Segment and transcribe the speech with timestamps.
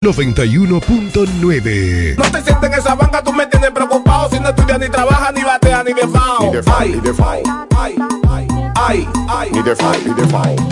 [0.00, 4.30] 91.9 No te sientes en esa banca, tú me tienes preocupado.
[4.30, 6.44] Si no estudias ni trabajas, ni bateas, ni de FAO.
[6.44, 7.12] Ni de FAO, ni de
[7.76, 7.96] Ay,
[8.30, 10.22] ay, ay, ay Ni de FAO, ni de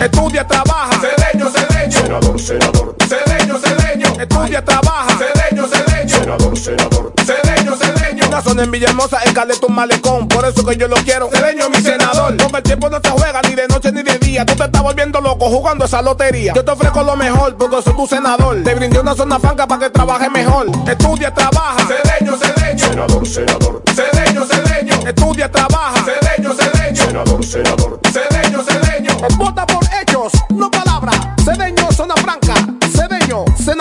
[0.05, 1.91] Estudia, trabaja Cedeño, cedeño.
[1.91, 2.95] Senador, senador.
[3.05, 4.07] Cedeño, cedeño.
[4.17, 6.19] Estudia, trabaja Cedeño, cedeño.
[6.19, 7.13] Senador, senador.
[7.25, 7.96] Cedeño, cedeño
[8.37, 11.27] Una zona en Villahermosa, en Caleta, un malecón Por eso que yo lo quiero.
[11.33, 14.45] Cedeño, mi senador Porque el tiempo no se juega ni de noche ni de día.
[14.45, 16.53] Tú te estás volviendo loco jugando esa lotería.
[16.53, 18.61] Yo te ofrezco lo mejor porque soy tu senador.
[18.63, 20.67] Te brindé una zona franca para que trabajes mejor.
[20.87, 21.77] Estudia, trabaja.
[21.87, 22.87] Cedeño, cedeño.
[22.87, 23.83] Senador, senador.
[23.95, 25.07] Cedeño, cedeño.
[25.07, 26.05] Estudia, trabaja.
[26.05, 27.05] Cedeño, cedeño.
[27.07, 27.99] Senador, senador.
[28.13, 29.17] Cedeño, cedeño.
[29.39, 30.69] Vota por hechos, no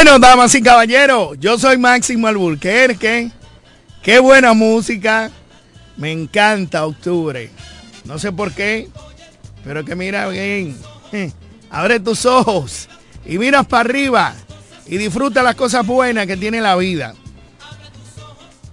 [0.00, 3.32] Bueno, damas y caballeros, yo soy Máximo Alburquerque.
[4.00, 5.28] Qué buena música.
[5.96, 7.50] Me encanta octubre.
[8.04, 8.88] No sé por qué,
[9.64, 10.78] pero que mira bien.
[11.70, 12.88] Abre tus ojos
[13.26, 14.34] y miras para arriba
[14.86, 17.14] y disfruta las cosas buenas que tiene la vida.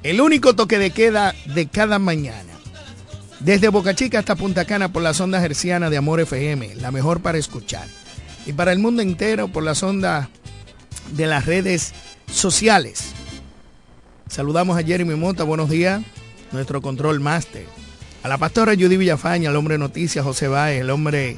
[0.03, 2.53] El único toque de queda de cada mañana.
[3.40, 7.24] Desde Boca Chica hasta Punta Cana por las ondas hercianas de Amor FM, la mejor
[7.24, 7.88] para escuchar.
[8.46, 10.28] Y para el mundo entero por las ondas
[11.11, 11.94] de las redes
[12.31, 13.13] sociales.
[14.28, 16.01] Saludamos a Jeremy Mota, buenos días,
[16.51, 17.66] nuestro control máster.
[18.23, 21.38] A la pastora Judy Villafaña, el hombre noticias José Báez, el hombre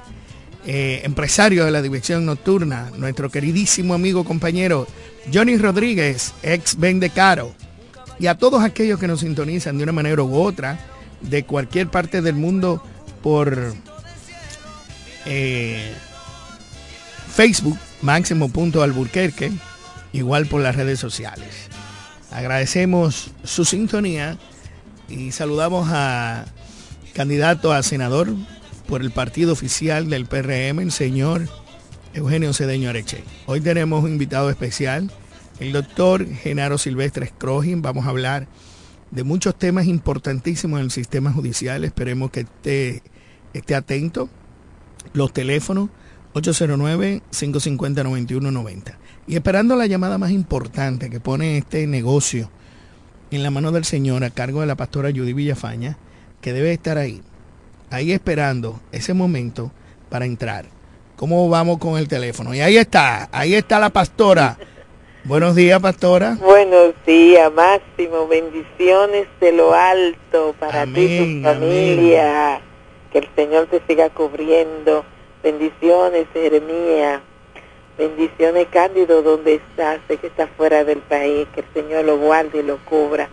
[0.65, 4.87] eh, empresario de la dirección nocturna, nuestro queridísimo amigo compañero
[5.33, 7.53] Johnny Rodríguez, ex Vende Caro,
[8.19, 10.79] y a todos aquellos que nos sintonizan de una manera u otra,
[11.21, 12.83] de cualquier parte del mundo
[13.21, 13.73] por
[15.25, 15.93] eh,
[17.33, 19.51] Facebook, Máximo.alburquerque,
[20.13, 21.69] igual por las redes sociales.
[22.31, 24.37] Agradecemos su sintonía
[25.09, 26.45] y saludamos a
[27.13, 28.29] candidato a senador
[28.87, 31.47] por el partido oficial del PRM, el señor
[32.13, 33.23] Eugenio Cedeño Areche.
[33.45, 35.11] Hoy tenemos un invitado especial,
[35.59, 37.81] el doctor Genaro Silvestre Scrogin.
[37.81, 38.47] Vamos a hablar
[39.11, 41.83] de muchos temas importantísimos en el sistema judicial.
[41.83, 43.03] Esperemos que esté,
[43.53, 44.29] esté atento.
[45.13, 45.89] Los teléfonos
[46.33, 48.95] 809-550-9190.
[49.27, 52.49] Y esperando la llamada más importante que pone este negocio
[53.31, 55.97] en la mano del Señor a cargo de la pastora Judy Villafaña,
[56.41, 57.21] que debe estar ahí,
[57.89, 59.71] ahí esperando ese momento
[60.09, 60.77] para entrar.
[61.17, 62.53] ¿Cómo vamos con el teléfono?
[62.53, 64.57] Y ahí está, ahí está la pastora.
[65.23, 66.37] Buenos días, pastora.
[66.39, 68.27] Buenos días, Máximo.
[68.27, 72.61] Bendiciones de lo alto para ti y tu familia.
[73.11, 75.03] Que el Señor te siga cubriendo.
[75.47, 77.21] Bendiciones, Jeremías.
[77.97, 80.01] Bendiciones, Cándido, donde estás.
[80.05, 81.47] Sé que estás fuera del país.
[81.55, 83.29] Que el Señor lo guarde y lo cubra.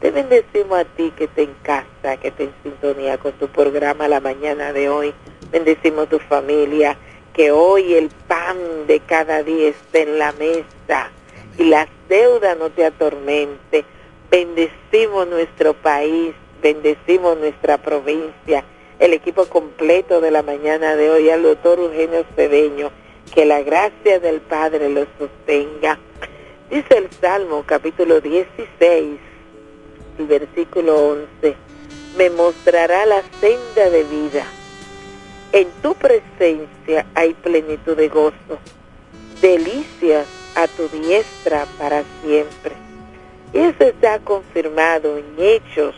[0.00, 4.08] Te bendecimos a ti que te en casa, que te en sintonía con tu programa
[4.08, 5.12] la mañana de hoy.
[5.52, 6.96] Bendecimos tu familia.
[7.34, 8.56] Que hoy el pan
[8.86, 11.10] de cada día esté en la mesa
[11.58, 13.84] y las deudas no te atormente.
[14.30, 16.32] Bendecimos nuestro país,
[16.62, 18.64] bendecimos nuestra provincia,
[18.98, 22.90] el equipo completo de la mañana de hoy, al doctor Eugenio Cedeño,
[23.34, 25.98] que la gracia del Padre lo sostenga.
[26.70, 29.18] Dice el Salmo capítulo 16,
[30.18, 30.96] el versículo
[31.42, 31.56] 11,
[32.16, 34.44] me mostrará la senda de vida.
[35.52, 38.58] En tu presencia hay plenitud de gozo,
[39.40, 42.72] delicias a tu diestra para siempre.
[43.54, 45.94] Y eso está confirmado en Hechos,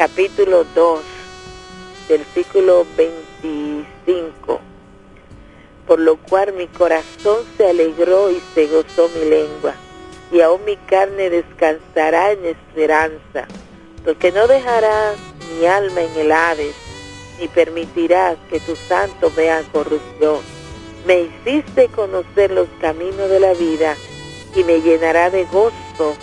[0.00, 1.00] capítulo 2,
[2.08, 4.58] versículo 25.
[5.86, 9.74] Por lo cual mi corazón se alegró y se gozó mi lengua,
[10.32, 13.46] y aún mi carne descansará en esperanza,
[14.02, 15.18] porque no dejarás
[15.50, 16.74] mi alma en el Hades,
[17.38, 20.38] ni permitirás que tu santo vea corrupción.
[21.06, 23.94] Me hiciste conocer los caminos de la vida,
[24.56, 26.16] y me llenará de gozo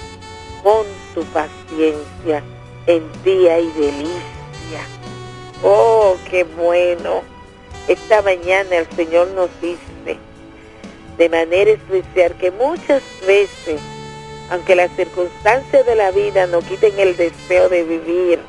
[0.63, 0.83] con
[1.13, 2.41] tu paciencia.
[2.87, 4.81] En ti hay delicia.
[5.61, 7.21] Oh, qué bueno.
[7.87, 10.17] Esta mañana el Señor nos dice
[11.17, 13.81] de manera especial que muchas veces,
[14.51, 18.39] aunque las circunstancias de la vida no quiten el deseo de vivir,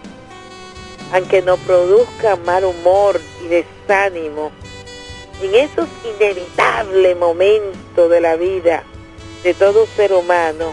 [1.13, 4.53] aunque nos produzca mal humor y desánimo,
[5.43, 8.83] en esos inevitables momentos de la vida,
[9.43, 10.73] de todo ser humano,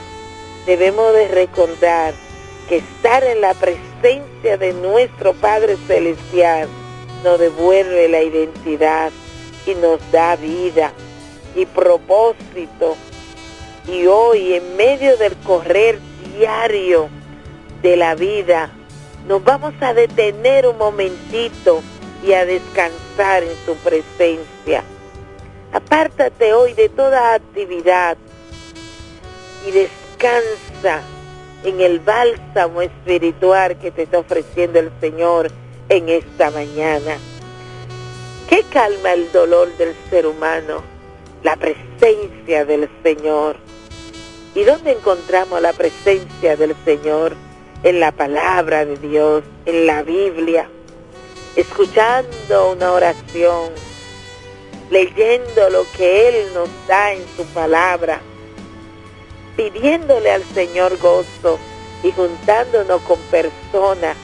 [0.66, 2.14] debemos de recordar
[2.68, 6.68] que estar en la presencia de nuestro Padre Celestial
[7.24, 9.12] nos devuelve la identidad
[9.66, 10.92] y nos da vida
[11.56, 12.96] y propósito.
[13.88, 16.00] Y hoy, en medio del correr
[16.36, 17.10] diario
[17.82, 18.72] de la vida,
[19.28, 21.82] nos vamos a detener un momentito
[22.24, 24.84] y a descansar en su presencia.
[25.72, 28.18] Apártate hoy de toda actividad
[29.68, 31.02] y descansa
[31.66, 35.50] en el bálsamo espiritual que te está ofreciendo el Señor
[35.90, 37.18] en esta mañana.
[38.48, 40.84] ¿Qué calma el dolor del ser humano?
[41.42, 43.58] La presencia del Señor.
[44.54, 47.36] ¿Y dónde encontramos la presencia del Señor?
[47.82, 50.70] En la palabra de Dios, en la Biblia,
[51.56, 53.72] escuchando una oración,
[54.92, 58.22] leyendo lo que Él nos da en su palabra
[59.56, 61.60] pidiéndole al Señor gozo
[62.04, 64.18] y juntándonos con personas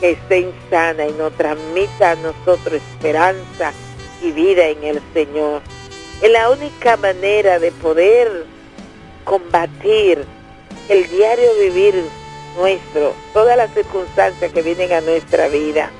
[0.00, 3.72] que estén sanas y nos transmita a nosotros esperanza
[4.22, 5.62] y vida en el Señor.
[6.22, 8.44] Es la única manera de poder
[9.24, 10.24] combatir
[10.88, 12.04] el diario vivir
[12.56, 15.90] nuestro, todas las circunstancias que vienen a nuestra vida,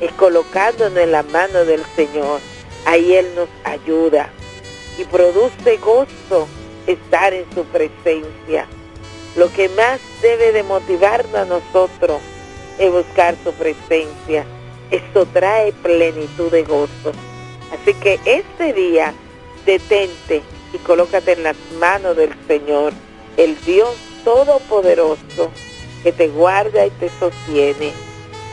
[0.00, 2.40] es colocándonos en la mano del Señor.
[2.86, 4.30] Ahí Él nos ayuda
[4.98, 6.48] y produce gozo
[6.92, 8.66] estar en su presencia.
[9.36, 12.20] Lo que más debe de motivarnos a nosotros
[12.78, 14.44] es buscar su presencia.
[14.90, 17.12] Esto trae plenitud de gozo.
[17.72, 19.14] Así que este día
[19.64, 20.42] detente
[20.72, 22.92] y colócate en las manos del Señor,
[23.36, 23.94] el Dios
[24.24, 25.50] Todopoderoso,
[26.02, 27.92] que te guarda y te sostiene.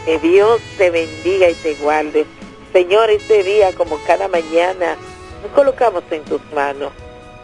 [0.05, 2.25] Que Dios te bendiga y te guarde.
[2.71, 4.95] Señor, este día como cada mañana,
[5.41, 6.91] nos colocamos en tus manos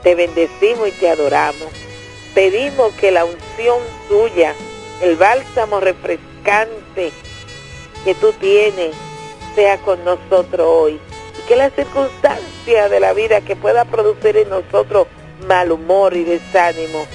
[0.03, 1.69] te bendecimos y te adoramos.
[2.35, 3.79] Pedimos que la unción
[4.09, 4.53] tuya,
[5.01, 7.11] el bálsamo refrescante
[8.03, 8.93] que tú tienes,
[9.55, 10.99] sea con nosotros hoy.
[11.39, 15.07] Y que la circunstancia de la vida que pueda producir en nosotros
[15.47, 17.05] mal humor y desánimo,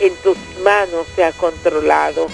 [0.00, 2.26] en tus manos sea controlado.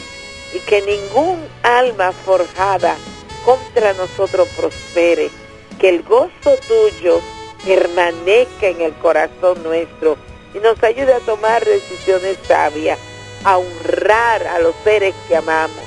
[0.55, 2.97] Y que ningún alma forjada
[3.45, 5.31] contra nosotros prospere.
[5.79, 7.21] Que el gozo tuyo
[7.69, 10.17] permanezca en el corazón nuestro
[10.55, 12.99] y nos ayude a tomar decisiones sabias,
[13.45, 15.85] a honrar a los seres que amamos,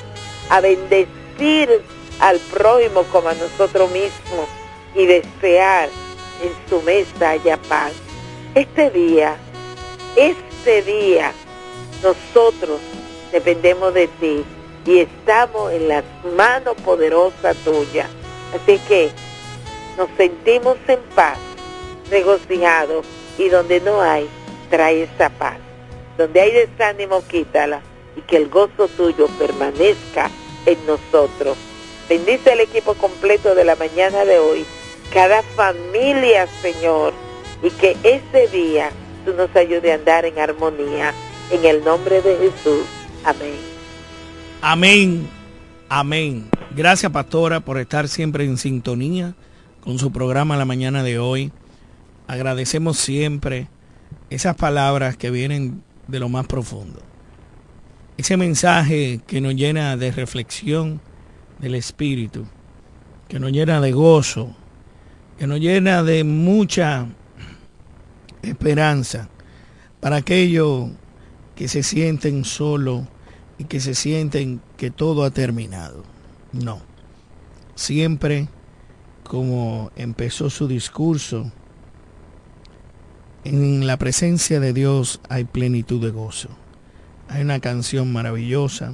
[0.50, 1.82] a bendecir
[2.20, 4.48] al prójimo como a nosotros mismos
[4.94, 5.90] y desear
[6.44, 7.94] en su mesa haya paz.
[8.54, 9.36] Este día,
[10.16, 11.34] este día,
[12.04, 12.80] nosotros
[13.32, 14.46] dependemos de ti
[14.86, 16.04] y estamos en las
[16.38, 18.08] manos poderosas tuyas.
[18.54, 19.10] Así que
[19.98, 21.40] nos sentimos en paz
[22.12, 23.01] regocijado
[23.39, 24.27] y donde no hay,
[24.70, 25.58] trae esa paz.
[26.18, 27.82] Donde hay desánimo, quítala
[28.15, 30.30] y que el gozo tuyo permanezca
[30.65, 31.58] en nosotros.
[32.10, 34.65] Bendice el equipo completo de la mañana de hoy,
[35.13, 37.13] cada familia, Señor,
[37.63, 38.91] y que ese día
[39.25, 41.13] tú nos ayude a andar en armonía.
[41.51, 42.86] En el nombre de Jesús.
[43.25, 43.56] Amén.
[44.62, 45.27] Amén.
[45.89, 46.50] Amén.
[46.74, 49.34] Gracias, pastora, por estar siempre en sintonía
[49.82, 51.51] con su programa la mañana de hoy.
[52.32, 53.68] Agradecemos siempre
[54.30, 57.02] esas palabras que vienen de lo más profundo.
[58.16, 61.02] Ese mensaje que nos llena de reflexión
[61.60, 62.46] del Espíritu,
[63.28, 64.56] que nos llena de gozo,
[65.38, 67.06] que nos llena de mucha
[68.44, 69.28] esperanza
[70.00, 70.90] para aquellos
[71.54, 73.10] que se sienten solo
[73.58, 76.06] y que se sienten que todo ha terminado.
[76.54, 76.82] No.
[77.76, 78.48] Siempre
[79.26, 81.52] como empezó su discurso,
[83.43, 86.50] en la presencia de Dios hay plenitud de gozo.
[87.27, 88.93] Hay una canción maravillosa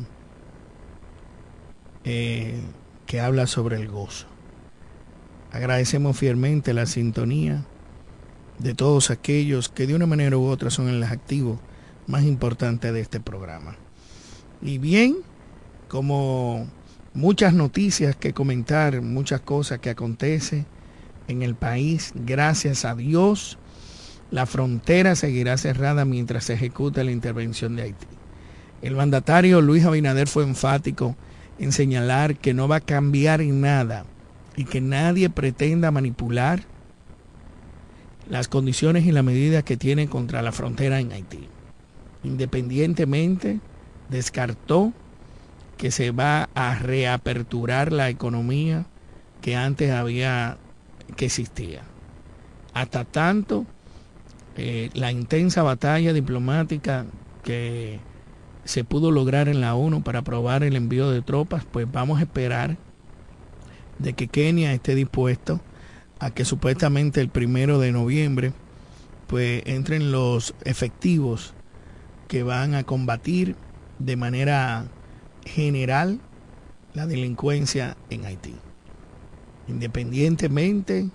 [2.04, 2.60] eh,
[3.06, 4.28] que habla sobre el gozo.
[5.52, 7.66] Agradecemos fielmente la sintonía
[8.60, 11.60] de todos aquellos que de una manera u otra son el activo
[12.06, 13.76] más importante de este programa.
[14.62, 15.18] Y bien,
[15.88, 16.68] como
[17.14, 20.66] muchas noticias que comentar, muchas cosas que acontecen
[21.28, 23.58] en el país, gracias a Dios,
[24.32, 28.08] la frontera seguirá cerrada mientras se ejecuta la intervención de Haití.
[28.82, 31.16] El mandatario Luis Abinader fue enfático
[31.60, 34.06] en señalar que no va a cambiar en nada
[34.56, 36.64] y que nadie pretenda manipular
[38.30, 41.48] las condiciones y las medidas que tiene contra la frontera en Haití.
[42.24, 43.60] Independientemente,
[44.10, 44.94] descartó
[45.78, 48.86] que se va a reaperturar la economía
[49.42, 50.58] que antes había,
[51.16, 51.84] que existía.
[52.74, 53.66] Hasta tanto,
[54.58, 57.06] eh, la intensa batalla diplomática
[57.44, 58.00] que
[58.66, 62.24] se pudo lograr en la ONU para aprobar el envío de tropas, pues vamos a
[62.24, 62.78] esperar
[64.00, 65.62] de que Kenia esté dispuesto
[66.20, 68.52] a que supuestamente el primero de noviembre
[69.28, 71.54] pues entren los efectivos
[72.28, 73.56] que van a combatir
[74.00, 74.86] de manera
[75.46, 76.20] general
[76.94, 78.56] la delincuencia en Haití.
[79.68, 81.10] Independientemente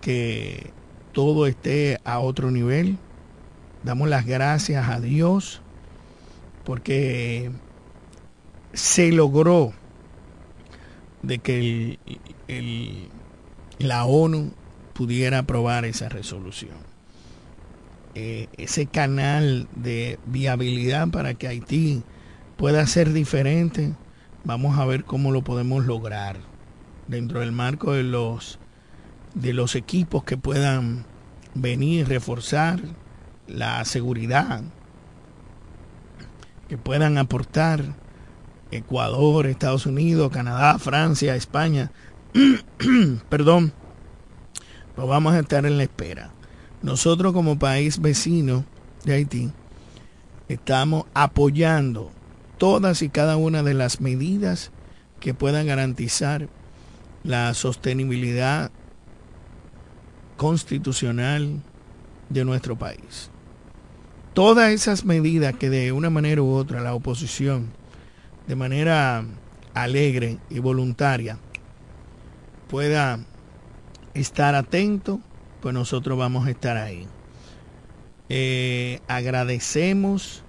[0.00, 0.70] que
[1.12, 2.98] todo esté a otro nivel,
[3.82, 5.62] damos las gracias a Dios
[6.64, 7.50] porque
[8.72, 9.72] se logró
[11.22, 11.98] de que
[12.46, 13.08] el,
[13.78, 14.52] la ONU
[14.92, 16.76] pudiera aprobar esa resolución.
[18.14, 22.02] Eh, ese canal de viabilidad para que Haití
[22.56, 23.94] pueda ser diferente,
[24.44, 26.38] vamos a ver cómo lo podemos lograr
[27.06, 28.58] dentro del marco de los
[29.34, 31.04] de los equipos que puedan
[31.54, 32.80] venir reforzar
[33.46, 34.62] la seguridad
[36.68, 37.82] que puedan aportar
[38.70, 41.90] Ecuador, Estados Unidos, Canadá, Francia, España.
[43.28, 43.72] Perdón.
[44.94, 46.30] Pues vamos a estar en la espera.
[46.82, 48.64] Nosotros como país vecino
[49.04, 49.50] de Haití
[50.48, 52.10] estamos apoyando
[52.58, 54.70] todas y cada una de las medidas
[55.20, 56.48] que puedan garantizar
[57.22, 58.70] la sostenibilidad
[60.38, 61.60] constitucional
[62.30, 63.30] de nuestro país
[64.38, 67.72] todas esas medidas que de una manera u otra la oposición,
[68.46, 69.24] de manera
[69.74, 71.38] alegre y voluntaria,
[72.68, 73.18] pueda
[74.14, 75.18] estar atento,
[75.60, 77.08] pues nosotros vamos a estar ahí.
[78.28, 80.44] Eh, agradecemos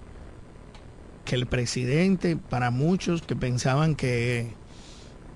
[1.26, 4.54] que el presidente, para muchos que pensaban que,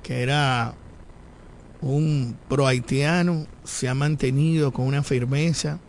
[0.03, 0.75] que era
[1.83, 5.79] un pro haitiano, se ha mantenido con una firmeza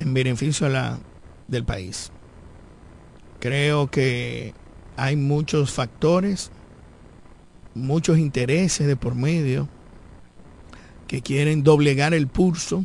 [0.00, 0.98] en beneficio la,
[1.48, 2.12] del país.
[3.40, 4.54] Creo que
[4.96, 6.50] hay muchos factores,
[7.74, 9.68] muchos intereses de por medio
[11.08, 12.84] que quieren doblegar el pulso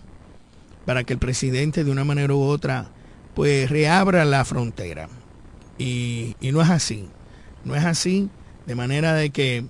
[0.85, 2.89] para que el presidente de una manera u otra
[3.33, 5.09] pues reabra la frontera.
[5.77, 7.09] Y, y no es así.
[7.65, 8.29] No es así
[8.65, 9.65] de manera de que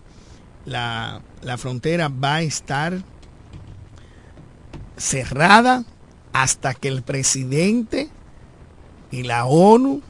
[0.66, 3.02] la, la frontera va a estar
[4.98, 5.84] cerrada
[6.34, 8.10] hasta que el presidente
[9.10, 10.02] y la ONU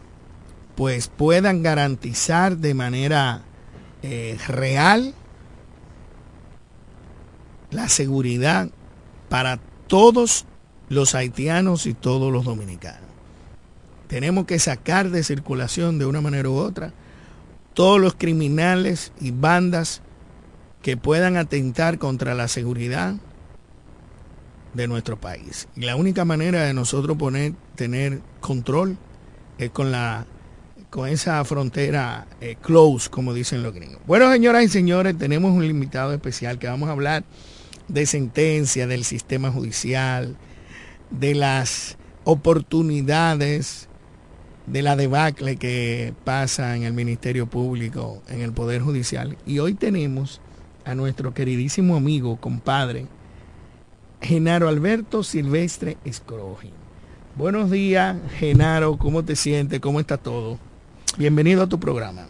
[0.76, 3.44] pues puedan garantizar de manera
[4.04, 5.14] eh, real
[7.72, 8.70] la seguridad
[9.30, 10.46] para todos
[10.90, 13.10] los haitianos y todos los dominicanos.
[14.08, 16.94] Tenemos que sacar de circulación de una manera u otra
[17.74, 20.02] todos los criminales y bandas
[20.82, 23.16] que puedan atentar contra la seguridad
[24.74, 25.68] de nuestro país.
[25.76, 28.98] Y la única manera de nosotros poner, tener control
[29.58, 30.26] es con la
[30.90, 34.02] con esa frontera eh, close, como dicen los gringos.
[34.06, 37.24] Bueno, señoras y señores, tenemos un limitado especial que vamos a hablar
[37.88, 40.36] de sentencia, del sistema judicial,
[41.10, 43.88] de las oportunidades,
[44.68, 49.38] de la debacle que pasa en el Ministerio Público, en el Poder Judicial.
[49.46, 50.42] Y hoy tenemos
[50.86, 53.08] a nuestro queridísimo amigo, compadre,
[54.22, 56.72] Genaro Alberto Silvestre Escroji.
[57.36, 59.80] Buenos días, Genaro, ¿cómo te sientes?
[59.80, 60.60] ¿Cómo está todo?
[61.18, 62.28] Bienvenido a tu programa.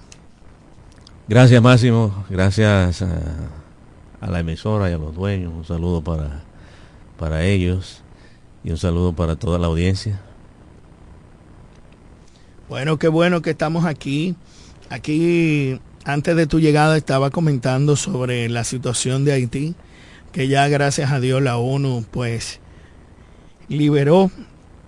[1.28, 2.26] Gracias, Máximo.
[2.30, 3.10] Gracias a,
[4.20, 5.54] a la emisora y a los dueños.
[5.54, 6.44] Un saludo para,
[7.18, 8.02] para ellos
[8.64, 10.20] y un saludo para toda la audiencia.
[12.70, 14.36] Bueno, qué bueno que estamos aquí.
[14.90, 19.76] Aquí, antes de tu llegada, estaba comentando sobre la situación de Haití,
[20.32, 22.60] que ya gracias a Dios la ONU pues
[23.68, 24.32] liberó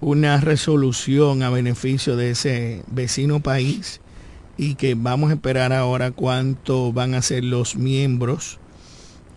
[0.02, 4.02] una resolución a beneficio de ese vecino país
[4.58, 8.60] y que vamos a esperar ahora cuánto van a ser los miembros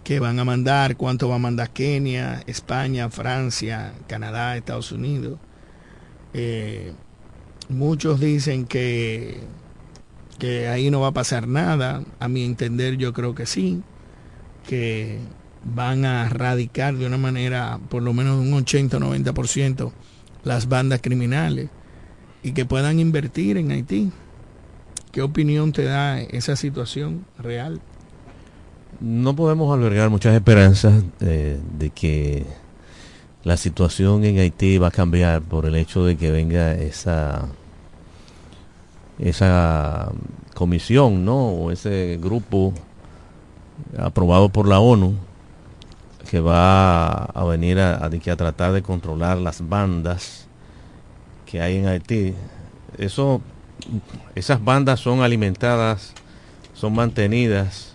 [0.04, 5.38] que van a mandar, cuánto va a mandar Kenia, España, Francia, Canadá, Estados Unidos.
[6.32, 6.92] Eh,
[7.68, 9.40] muchos dicen que,
[10.38, 12.02] que ahí no va a pasar nada.
[12.18, 13.82] A mi entender yo creo que sí,
[14.66, 15.18] que
[15.64, 19.92] van a erradicar de una manera por lo menos un 80-90%
[20.44, 21.68] las bandas criminales
[22.42, 24.12] y que puedan invertir en Haití.
[25.10, 27.80] ¿Qué opinión te da esa situación real?
[29.00, 32.46] No podemos albergar muchas esperanzas eh, de que
[33.42, 37.48] la situación en Haití va a cambiar por el hecho de que venga esa
[39.18, 40.10] esa
[40.54, 41.48] comisión, ¿no?
[41.48, 42.72] O ese grupo
[43.98, 45.14] aprobado por la ONU
[46.30, 50.46] que va a venir a, tratar de controlar las bandas
[51.44, 52.34] que hay en Haití.
[52.98, 53.40] Eso,
[54.34, 56.12] esas bandas son alimentadas,
[56.74, 57.94] son mantenidas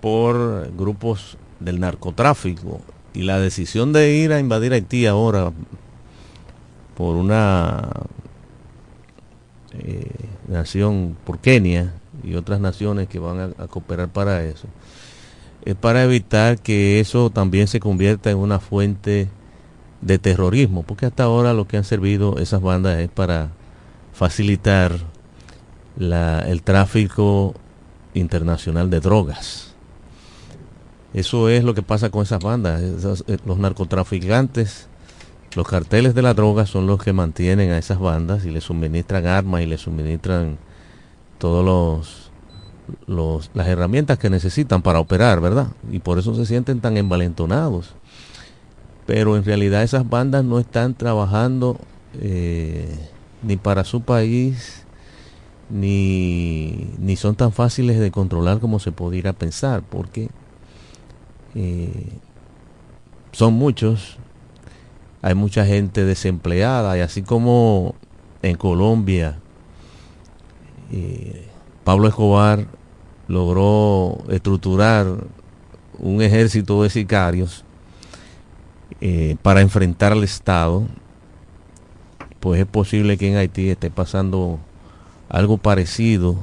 [0.00, 2.80] por grupos del narcotráfico
[3.14, 5.52] y la decisión de ir a invadir Haití ahora
[6.96, 7.88] por una
[9.78, 10.10] eh,
[10.48, 14.68] nación, por Kenia y otras naciones que van a, cooperar para eso,
[15.64, 19.28] es para evitar que eso también se convierta en una fuente
[20.00, 23.50] de terrorismo, porque hasta ahora lo que han servido esas bandas es para
[24.12, 24.92] facilitar
[25.96, 27.54] la, el tráfico
[28.14, 29.72] internacional de drogas.
[31.14, 32.80] Eso es lo que pasa con esas bandas.
[32.80, 34.88] Eh, los narcotraficantes,
[35.54, 39.26] los carteles de la droga son los que mantienen a esas bandas y les suministran
[39.26, 40.58] armas y les suministran
[41.38, 42.30] todos los,
[43.06, 45.68] los las herramientas que necesitan para operar, ¿verdad?
[45.90, 47.94] Y por eso se sienten tan envalentonados.
[49.06, 51.78] Pero en realidad esas bandas no están trabajando
[52.20, 52.88] eh,
[53.42, 54.82] ni para su país
[55.72, 60.28] ni, son tan fáciles de controlar como se pudiera pensar, porque
[61.54, 62.08] eh,
[63.32, 64.18] son muchos,
[65.22, 67.94] hay mucha gente desempleada y así como
[68.42, 69.38] en Colombia
[70.90, 71.48] eh,
[71.84, 72.66] Pablo Escobar
[73.28, 75.06] logró estructurar
[75.98, 77.64] un ejército de sicarios
[79.00, 80.86] eh, para enfrentar al Estado,
[82.40, 84.58] pues es posible que en Haití esté pasando
[85.28, 86.36] algo parecido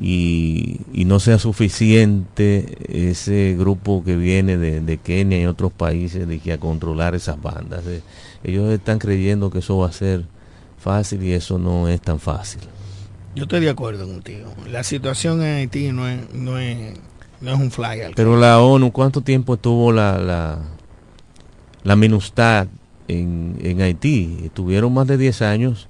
[0.00, 6.26] y, y, no sea suficiente ese grupo que viene de, de, Kenia y otros países
[6.26, 7.84] de que a controlar esas bandas.
[8.42, 10.24] Ellos están creyendo que eso va a ser
[10.78, 12.62] fácil y eso no es tan fácil.
[13.36, 14.52] Yo estoy de acuerdo contigo.
[14.68, 16.98] La situación en Haití no es, no es,
[17.40, 18.12] no es un fly.
[18.16, 20.58] Pero la ONU, ¿cuánto tiempo tuvo la, la,
[21.84, 22.66] la MINUSTAD
[23.06, 24.40] en, en Haití?
[24.44, 25.88] Estuvieron más de 10 años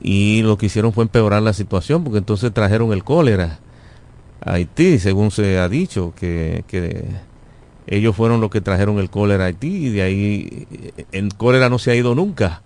[0.00, 3.58] y lo que hicieron fue empeorar la situación porque entonces trajeron el cólera
[4.40, 7.04] a Haití, según se ha dicho, que, que
[7.86, 10.66] ellos fueron los que trajeron el cólera a Haití y de ahí
[11.12, 12.62] el cólera no se ha ido nunca.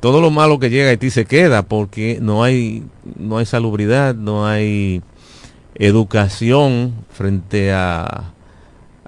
[0.00, 2.84] Todo lo malo que llega a Haití se queda porque no hay,
[3.18, 5.02] no hay salubridad, no hay
[5.74, 8.32] educación frente a,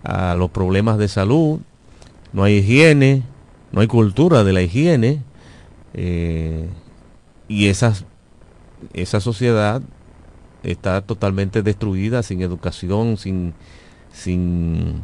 [0.02, 1.60] a los problemas de salud,
[2.32, 3.22] no hay higiene,
[3.72, 5.22] no hay cultura de la higiene.
[5.94, 6.68] Eh,
[7.50, 8.04] y esas,
[8.92, 9.82] esa sociedad
[10.62, 13.54] está totalmente destruida, sin educación, sin,
[14.12, 15.02] sin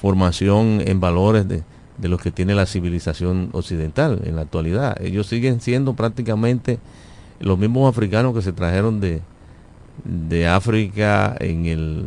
[0.00, 1.62] formación en valores de,
[1.96, 5.00] de los que tiene la civilización occidental en la actualidad.
[5.00, 6.80] Ellos siguen siendo prácticamente
[7.38, 9.22] los mismos africanos que se trajeron de,
[10.04, 12.06] de África en el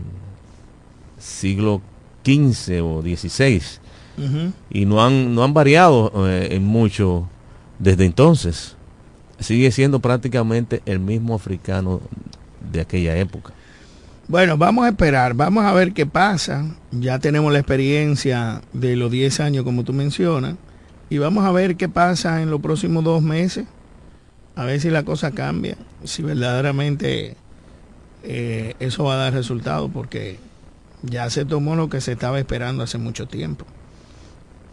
[1.18, 1.82] siglo
[2.26, 3.62] XV o XVI
[4.18, 4.52] uh -huh.
[4.72, 7.30] y no han, no han variado eh, en mucho
[7.80, 8.76] desde entonces
[9.44, 12.02] sigue siendo prácticamente el mismo africano
[12.72, 13.54] de aquella época.
[14.28, 16.66] Bueno, vamos a esperar, vamos a ver qué pasa.
[16.92, 20.56] Ya tenemos la experiencia de los 10 años, como tú mencionas,
[21.10, 23.66] y vamos a ver qué pasa en los próximos dos meses.
[24.56, 27.36] A ver si la cosa cambia, si verdaderamente
[28.24, 30.40] eh, eso va a dar resultado, porque
[31.02, 33.66] ya se tomó lo que se estaba esperando hace mucho tiempo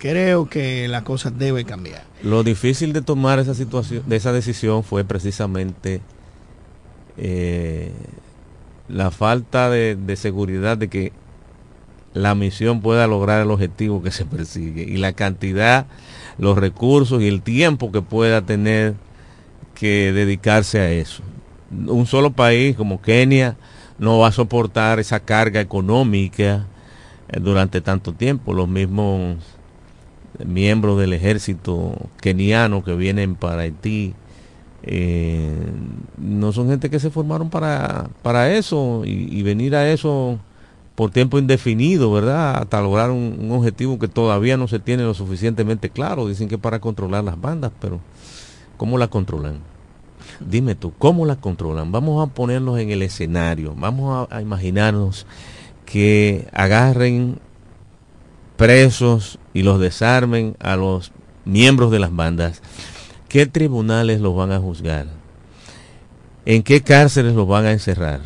[0.01, 2.03] creo que la cosa debe cambiar.
[2.23, 6.01] Lo difícil de tomar esa situación, de esa decisión fue precisamente
[7.19, 7.93] eh,
[8.89, 11.13] la falta de, de, seguridad de que
[12.15, 15.87] la misión pueda lograr el objetivo que se persigue y la cantidad,
[16.39, 18.95] los recursos y el tiempo que pueda tener
[19.75, 21.23] que dedicarse a eso.
[21.71, 23.57] Un solo país como Kenia
[23.99, 26.67] no va a soportar esa carga económica
[27.29, 28.55] eh, durante tanto tiempo.
[28.55, 29.37] Los mismos
[30.47, 34.15] miembros del ejército keniano que vienen para Haití
[34.83, 35.55] eh,
[36.17, 40.39] no son gente que se formaron para, para eso y, venir a eso
[40.95, 42.57] por tiempo indefinido, ¿verdad?
[42.57, 46.27] Hasta lograr un, objetivo que todavía no se tiene lo suficientemente claro.
[46.27, 48.01] Dicen que para controlar las bandas, pero
[48.77, 49.59] ¿cómo la controlan?
[50.41, 51.93] Dime tú, ¿cómo la controlan?
[51.93, 55.27] Vamos a ponernos en el escenario, vamos a imaginarnos
[55.85, 57.39] que agarren
[58.61, 61.13] presos y los desarmen a los
[61.47, 62.61] miembros de las bandas.
[63.27, 65.07] ¿Qué tribunales los van a juzgar?
[66.45, 68.21] ¿En qué cárceles los van a encerrar?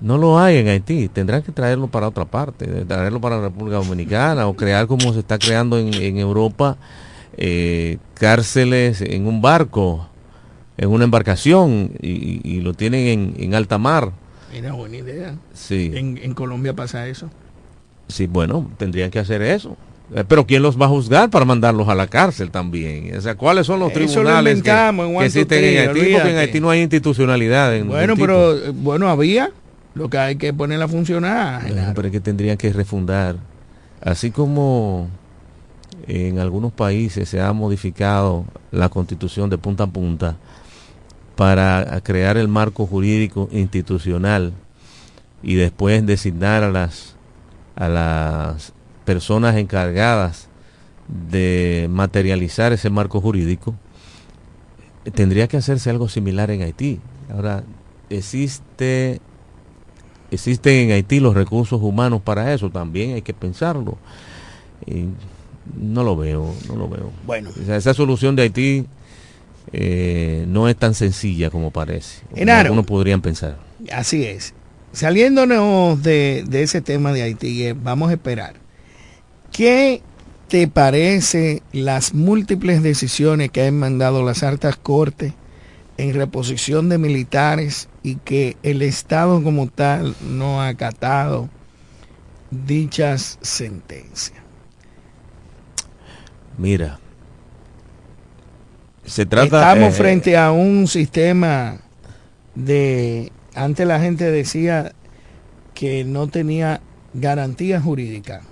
[0.00, 3.78] No lo hay en Haití, tendrán que traerlo para otra parte, traerlo para la República
[3.78, 6.76] Dominicana o crear como se está creando en, en Europa
[7.36, 10.08] eh, cárceles en un barco,
[10.76, 14.12] en una embarcación y, y lo tienen en, en, alta mar.
[14.52, 15.34] Mira, buena idea.
[15.54, 15.90] Sí.
[15.92, 17.28] En, en Colombia pasa eso.
[18.08, 19.76] Sí, bueno, tendrían que hacer eso.
[20.14, 23.16] Eh, Pero ¿quién los va a juzgar para mandarlos a la cárcel también?
[23.16, 26.00] O sea, ¿cuáles son los tribunales que, inventamos en que existen en Haití?
[26.00, 26.38] three, Porque en olvídate.
[26.38, 27.74] Haití no hay institucionalidad.
[27.74, 28.68] en Bueno, pero tipo.
[28.68, 29.50] eh, bueno, había.
[29.94, 31.62] Lo que hay que ponerla a funcionar.
[31.94, 33.36] Pero es que tendrían que refundar.
[34.02, 35.08] Así como
[36.06, 40.36] en algunos países se ha modificado la constitución de punta a punta
[41.34, 44.52] para crear el marco jurídico institucional
[45.42, 47.15] y después designar a las
[47.76, 48.72] a las
[49.04, 50.48] personas encargadas
[51.30, 53.76] de materializar ese marco jurídico
[55.12, 57.00] tendría que hacerse algo similar en Haití.
[57.30, 57.62] Ahora
[58.10, 59.20] existe
[60.30, 63.98] existen en Haití los recursos humanos para eso, también hay que pensarlo.
[64.84, 65.06] Y
[65.78, 67.10] no lo veo, no lo veo.
[67.24, 67.50] Bueno.
[67.50, 68.86] O sea, esa solución de Haití
[69.72, 72.22] eh, no es tan sencilla como parece.
[72.24, 72.66] como Genaro.
[72.66, 73.58] algunos podrían pensar.
[73.92, 74.54] Así es.
[74.96, 78.54] Saliéndonos de, de ese tema de Haití, eh, vamos a esperar.
[79.52, 80.00] ¿Qué
[80.48, 85.34] te parece las múltiples decisiones que han mandado las altas cortes
[85.98, 91.50] en reposición de militares y que el Estado como tal no ha acatado
[92.50, 94.40] dichas sentencias?
[96.56, 96.98] Mira,
[99.04, 99.58] se trata...
[99.58, 101.82] Estamos eh, frente a un sistema
[102.54, 103.30] de...
[103.56, 104.92] Antes la gente decía
[105.74, 106.82] que no tenía
[107.14, 108.42] garantía jurídica.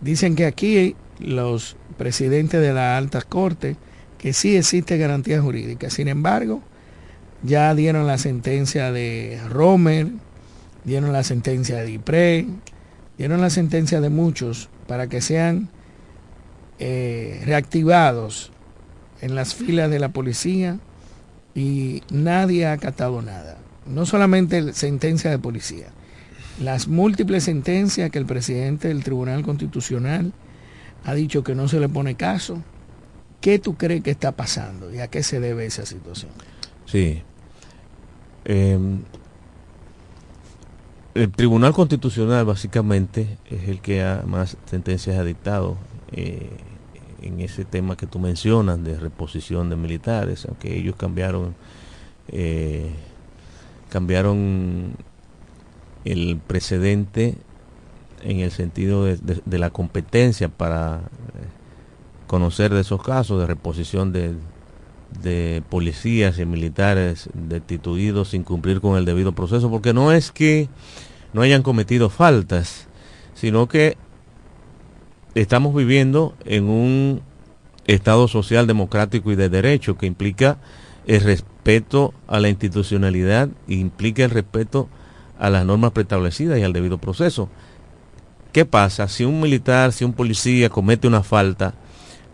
[0.00, 3.76] Dicen que aquí los presidentes de las altas cortes
[4.16, 5.90] que sí existe garantía jurídica.
[5.90, 6.62] Sin embargo,
[7.42, 10.08] ya dieron la sentencia de Romer,
[10.84, 12.46] dieron la sentencia de Dipré,
[13.18, 15.68] dieron la sentencia de muchos para que sean
[16.78, 18.50] eh, reactivados
[19.20, 20.78] en las filas de la policía
[21.54, 23.59] y nadie ha acatado nada.
[23.90, 25.88] No solamente sentencia de policía,
[26.60, 30.32] las múltiples sentencias que el presidente del Tribunal Constitucional
[31.04, 32.62] ha dicho que no se le pone caso.
[33.40, 36.30] ¿Qué tú crees que está pasando y a qué se debe esa situación?
[36.84, 37.22] Sí.
[38.44, 38.78] Eh,
[41.14, 45.76] el Tribunal Constitucional básicamente es el que ha más sentencias ha dictado
[46.12, 46.50] eh,
[47.22, 51.54] en ese tema que tú mencionas de reposición de militares, aunque ellos cambiaron
[52.28, 52.90] eh,
[53.90, 54.94] cambiaron
[56.04, 57.36] el precedente
[58.22, 61.00] en el sentido de, la competencia para eh,
[62.26, 64.34] conocer de esos casos de reposición de,
[65.22, 70.68] de policías y militares destituidos sin cumplir con el debido proceso, porque no es que
[71.32, 72.86] no hayan cometido faltas,
[73.34, 73.96] sino que
[75.34, 77.22] estamos viviendo en un
[77.86, 80.58] Estado social, democrático y de derecho que implica
[81.06, 84.88] el respeto a la institucionalidad implica el respeto
[85.38, 87.48] a las normas preestablecidas y al debido proceso.
[88.52, 89.08] ¿Qué pasa?
[89.08, 91.74] Si un militar, si un policía comete una falta,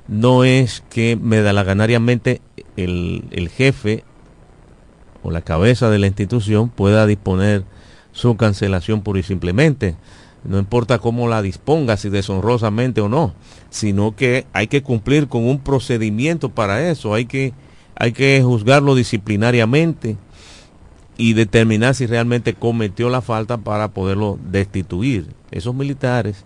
[0.08, 2.40] no es que medalaganariamente
[2.76, 4.04] el, el jefe
[5.22, 7.64] o la cabeza de la institución pueda disponer
[8.12, 9.96] su cancelación pura y simplemente.
[10.44, 13.34] No importa cómo la disponga, si deshonrosamente o no,
[13.68, 17.52] sino que hay que cumplir con un procedimiento para eso, hay que,
[17.96, 20.16] hay que juzgarlo disciplinariamente
[21.16, 25.34] y determinar si realmente cometió la falta para poderlo destituir.
[25.50, 26.44] Esos militares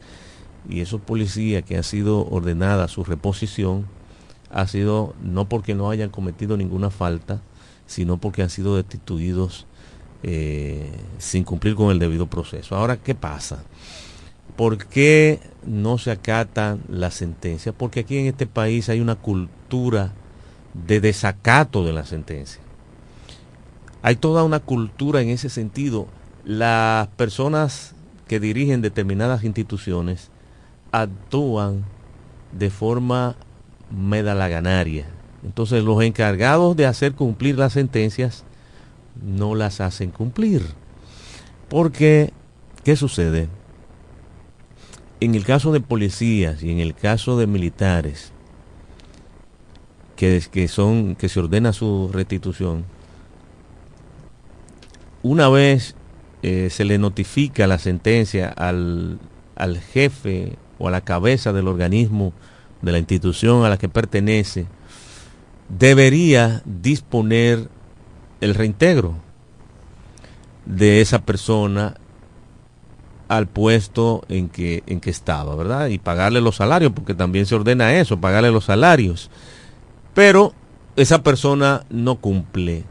[0.68, 3.86] y esos policías que ha sido ordenada su reposición
[4.50, 7.42] ha sido no porque no hayan cometido ninguna falta,
[7.86, 9.66] sino porque han sido destituidos
[10.22, 12.76] eh, sin cumplir con el debido proceso.
[12.76, 13.64] Ahora, ¿qué pasa?
[14.54, 17.74] ¿Por qué no se acatan las sentencias?
[17.76, 20.12] Porque aquí en este país hay una cultura
[20.74, 22.61] de desacato de la sentencia.
[24.02, 26.06] Hay toda una cultura en ese sentido.
[26.44, 27.94] Las personas
[28.26, 30.30] que dirigen determinadas instituciones
[30.92, 31.85] actúan
[32.52, 33.37] de forma
[33.90, 35.06] medalaganaria.
[35.44, 38.44] Entonces los encargados de hacer cumplir las sentencias
[39.22, 40.62] no las hacen cumplir.
[41.68, 42.33] Porque,
[42.85, 43.48] ¿qué sucede?
[45.20, 48.33] En el caso de policías y en el caso de militares,
[50.20, 52.85] que, son, que se ordena su restitución,
[55.22, 55.94] una vez
[56.42, 59.18] eh, se le notifica la sentencia al,
[59.56, 62.35] al jefe o a la cabeza del organismo
[62.83, 64.66] de la institución a la que pertenece,
[65.70, 67.68] debería disponer
[68.42, 69.14] el reintegro
[70.66, 71.94] de esa persona
[73.28, 75.87] al puesto en que, en que estaba, ¿verdad?
[75.87, 79.30] Y pagarle los salarios, porque también se ordena eso, pagarle los salarios.
[80.14, 80.53] Pero
[80.96, 82.85] esa persona no cumple.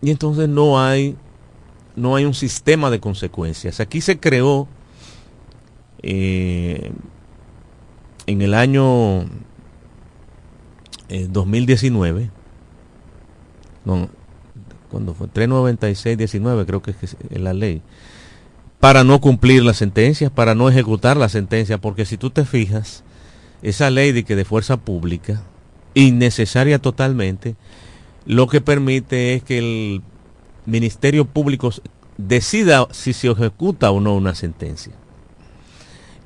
[0.00, 1.16] Y entonces no hay,
[1.94, 3.80] no hay un sistema de consecuencias.
[3.80, 4.66] Aquí se creó
[6.02, 6.92] eh,
[8.26, 9.26] en el año
[11.08, 12.30] 2019,
[13.84, 14.08] no,
[14.90, 17.82] cuando fue 396-19 creo que es la ley,
[18.80, 23.04] para no cumplir las sentencias, para no ejecutar la sentencia, porque si tú te fijas,
[23.62, 25.42] esa ley de que de fuerza pública,
[25.94, 27.56] innecesaria totalmente,
[28.26, 30.02] lo que permite es que el
[30.66, 31.70] Ministerio Público
[32.18, 34.92] decida si se ejecuta o no una sentencia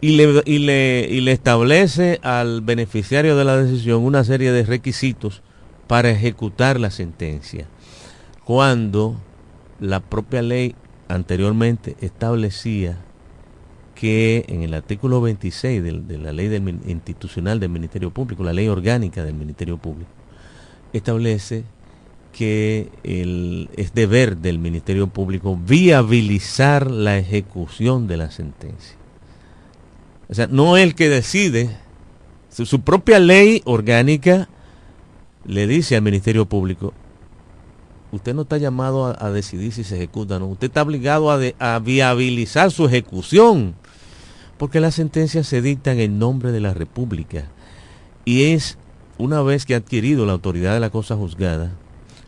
[0.01, 4.65] y le, y, le, y le establece al beneficiario de la decisión una serie de
[4.65, 5.43] requisitos
[5.87, 7.67] para ejecutar la sentencia.
[8.45, 9.17] Cuando
[9.81, 10.75] la propia ley
[11.09, 12.99] anteriormente establecía
[13.97, 16.55] que en el artículo 26 de, la ley
[16.87, 20.11] institucional del Ministerio Público, la ley orgánica del Ministerio Público,
[20.93, 21.65] establece
[22.33, 28.97] que es deber del Ministerio Público viabilizar la ejecución de la sentencia.
[30.29, 31.71] O sea, no el que decide.
[32.51, 34.49] Su, propia ley orgánica
[35.45, 36.93] le dice al Ministerio Público,
[38.17, 41.39] usted no está llamado a, decidir si se ejecuta o no, usted está obligado a,
[41.59, 43.75] a, viabilizar su ejecución,
[44.59, 47.45] porque las sentencias se dictan en nombre de la República.
[48.25, 48.79] Y es
[49.19, 51.73] una vez que ha adquirido la autoridad de la cosa juzgada,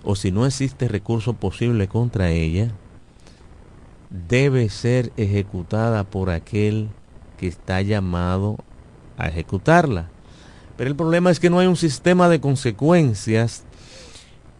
[0.05, 2.71] o si no existe recurso posible contra ella,
[4.11, 6.89] debe ser ejecutada por aquel
[7.37, 8.57] que está llamado
[9.17, 10.09] a ejecutarla.
[10.77, 13.65] Pero el problema es que no hay un sistema de consecuencias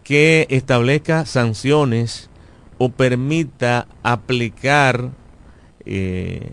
[0.09, 2.31] que establezca sanciones
[2.79, 5.11] o permita aplicar
[5.85, 6.49] eh,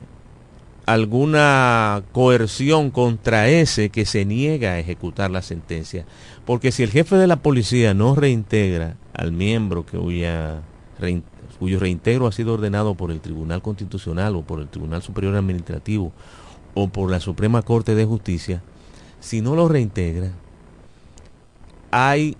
[0.84, 6.04] alguna coerción contra ese que se niega a ejecutar la sentencia.
[6.44, 9.96] Porque si el jefe de la policía no reintegra al miembro que
[11.58, 16.12] cuyo reintegro ha sido ordenado por el Tribunal Constitucional o por el Tribunal Superior Administrativo
[16.74, 18.62] o por la Suprema Corte de Justicia,
[19.18, 20.32] si no lo reintegra,
[21.90, 22.36] hay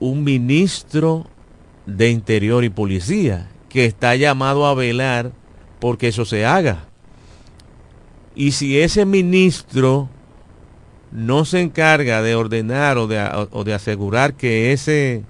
[0.00, 1.26] un ministro
[1.86, 5.32] de Interior y Policía que está llamado a velar
[5.78, 6.86] porque eso se haga.
[8.34, 10.08] Y si ese ministro
[11.12, 13.20] no se encarga de ordenar o de,
[13.52, 15.24] o de asegurar que ese,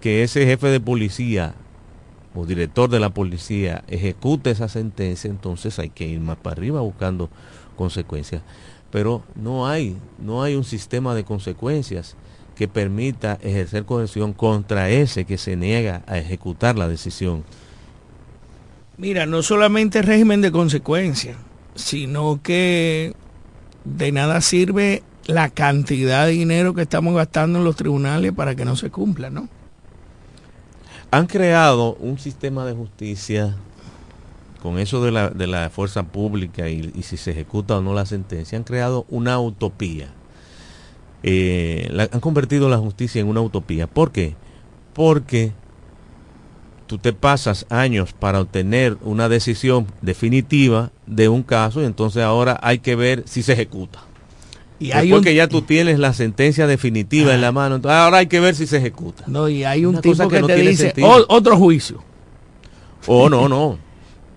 [0.00, 1.54] que ese jefe de policía
[2.34, 6.80] o director de la policía ejecute esa sentencia, entonces hay que ir más para arriba
[6.80, 7.30] buscando
[7.76, 8.42] consecuencias.
[8.90, 12.16] Pero no hay, no hay un sistema de consecuencias
[12.58, 17.44] que permita ejercer coerción contra ese que se niega a ejecutar la decisión.
[18.98, 21.36] Mira, no solamente régimen de consecuencias,
[21.76, 23.14] sino que
[23.84, 28.64] de nada sirve la cantidad de dinero que estamos gastando en los tribunales para que
[28.64, 29.48] no se cumpla, ¿no?
[31.10, 33.56] han creado un sistema de justicia
[34.62, 38.06] con eso de la, de la fuerza pública y, si se ejecuta o no la
[38.06, 40.12] sentencia, han creado una utopía.
[41.22, 43.86] Eh, han convertido la justicia en una utopía.
[43.86, 44.34] ¿Por qué?
[44.92, 45.52] Porque
[46.86, 52.58] tú te pasas años para obtener una decisión definitiva de un caso y entonces ahora
[52.62, 54.00] hay que ver si se ejecuta.
[54.80, 58.26] Y hay porque ya tú tienes la sentencia definitiva en la mano, entonces ahora hay
[58.26, 59.24] que ver si se ejecuta.
[59.26, 60.94] No, y hay un tipo que, te dice
[61.28, 62.02] otro juicio.
[63.06, 63.78] Oh, no, no.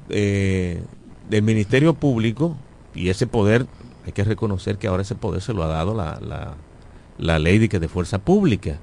[0.09, 0.81] Eh,
[1.29, 2.57] del Ministerio Público
[2.93, 3.67] y ese poder,
[4.05, 6.55] hay que reconocer que ahora ese poder se lo ha dado la, la,
[7.21, 8.79] la ley de, que de fuerza pública.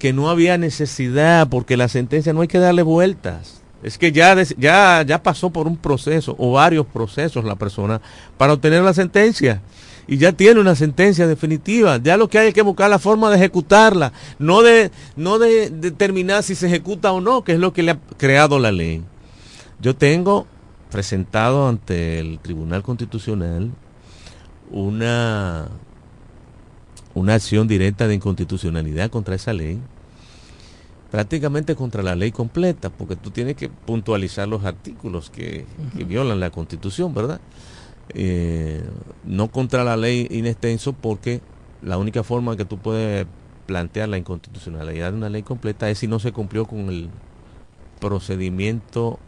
[0.00, 3.62] Que no había necesidad, porque la sentencia no hay que darle vueltas.
[3.84, 8.00] Es que ya, ya, ya pasó por un proceso o varios procesos la persona
[8.36, 9.60] para obtener la sentencia
[10.06, 11.98] y ya tiene una sentencia definitiva.
[11.98, 15.70] Ya lo que hay es que buscar la forma de ejecutarla, no de, no de
[15.70, 19.02] determinar si se ejecuta o no, que es lo que le ha creado la ley.
[19.80, 20.46] Yo tengo
[20.90, 23.70] presentado ante el Tribunal Constitucional
[24.70, 25.68] una,
[27.14, 29.78] una acción directa de inconstitucionalidad contra esa ley,
[31.10, 36.40] prácticamente contra la ley completa, porque tú tienes que puntualizar los artículos que, que violan
[36.40, 37.40] la Constitución, ¿verdad?
[38.14, 38.82] Eh,
[39.24, 41.40] no contra la ley in extenso, porque
[41.82, 43.26] la única forma que tú puedes
[43.66, 47.10] plantear la inconstitucionalidad de una ley completa es si no se cumplió con el
[48.00, 49.18] procedimiento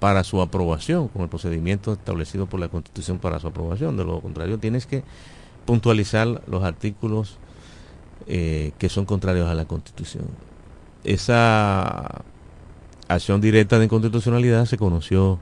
[0.00, 3.96] para su aprobación, con el procedimiento establecido por la Constitución para su aprobación.
[3.96, 5.02] De lo contrario, tienes que
[5.68, 7.36] puntualizar los artículos
[8.26, 10.24] eh, que son contrarios a la Constitución.
[11.04, 12.22] Esa
[13.06, 15.38] acción directa de inconstitucionalidad se conoció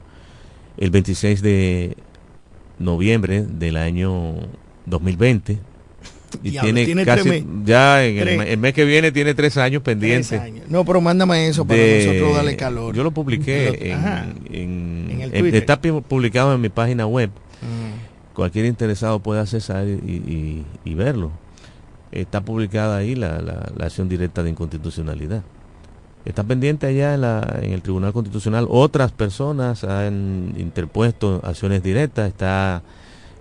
[0.78, 1.96] el 26 de
[2.80, 4.34] noviembre del año
[4.86, 5.58] 2020
[6.42, 9.94] y Diablo, tiene, tiene casi ya en el, mes que viene tiene tres años Tres
[9.94, 10.66] pendientes años.
[10.68, 12.96] No, pero mándame eso para de- nosotros darle calor.
[12.96, 14.26] Yo lo publiqué Lo- en, Ajá.
[14.50, 15.54] en- En el Twitter.
[15.60, 17.30] está publicado en mi página web.
[18.36, 21.30] Cualquier interesado puede accesar y, y- y verlo.
[22.12, 25.42] Está publicada ahí la, la- la acción directa de inconstitucionalidad.
[26.26, 28.66] Está pendiente allá en, la- en el Tribunal Constitucional.
[28.68, 32.28] Otras personas han interpuesto acciones directas.
[32.28, 32.82] Está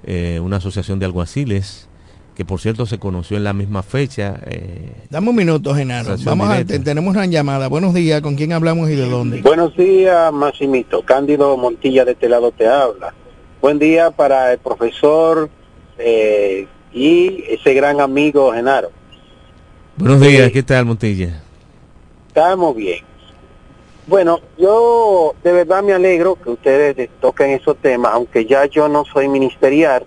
[0.05, 1.87] eh, una asociación de alguaciles,
[2.35, 4.39] que por cierto se conoció en la misma fecha.
[4.45, 6.15] eh, Dame un minuto, Genaro.
[6.23, 7.67] Vamos a, tenemos una llamada.
[7.67, 9.41] Buenos días, ¿con quién hablamos y de dónde?
[9.41, 11.01] Buenos días, Maximito.
[11.03, 13.13] Cándido Montilla de este lado te habla.
[13.65, 15.49] Buen día para el profesor
[15.97, 18.91] eh, y ese gran amigo Genaro.
[19.97, 20.53] Buenos días, Sí.
[20.53, 21.41] ¿qué tal Montilla?
[22.27, 23.03] Estamos bien.
[24.05, 29.03] Bueno, yo de verdad me alegro que ustedes toquen esos temas, aunque ya yo no
[29.03, 30.05] soy ministerial.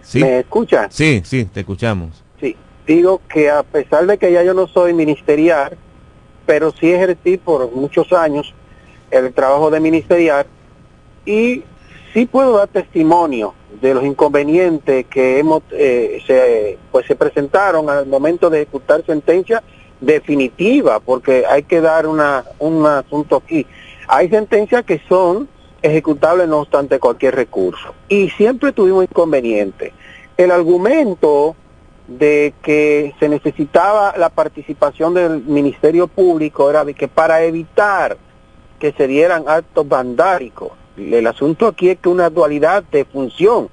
[0.00, 0.20] Sí.
[0.22, 0.90] ¿Me escuchan?
[0.90, 2.24] Sí, sí, te escuchamos.
[2.40, 2.56] Sí,
[2.86, 5.76] digo que a pesar de que ya yo no soy ministerial,
[6.46, 8.54] pero sí ejercí por muchos años
[9.10, 10.46] el trabajo de ministerial
[11.24, 11.62] y
[12.12, 18.06] sí puedo dar testimonio de los inconvenientes que hemos eh, se, pues se presentaron al
[18.06, 19.62] momento de ejecutar sentencia
[20.00, 23.66] definitiva, porque hay que dar una, un asunto aquí.
[24.08, 25.48] Hay sentencias que son
[25.82, 27.94] ejecutables no obstante cualquier recurso.
[28.08, 29.92] Y siempre tuvimos inconvenientes.
[30.36, 31.56] El argumento
[32.08, 38.16] de que se necesitaba la participación del Ministerio Público era de que para evitar
[38.76, 40.72] que se dieran actos vandálicos.
[40.96, 43.68] El asunto aquí es que una dualidad de función.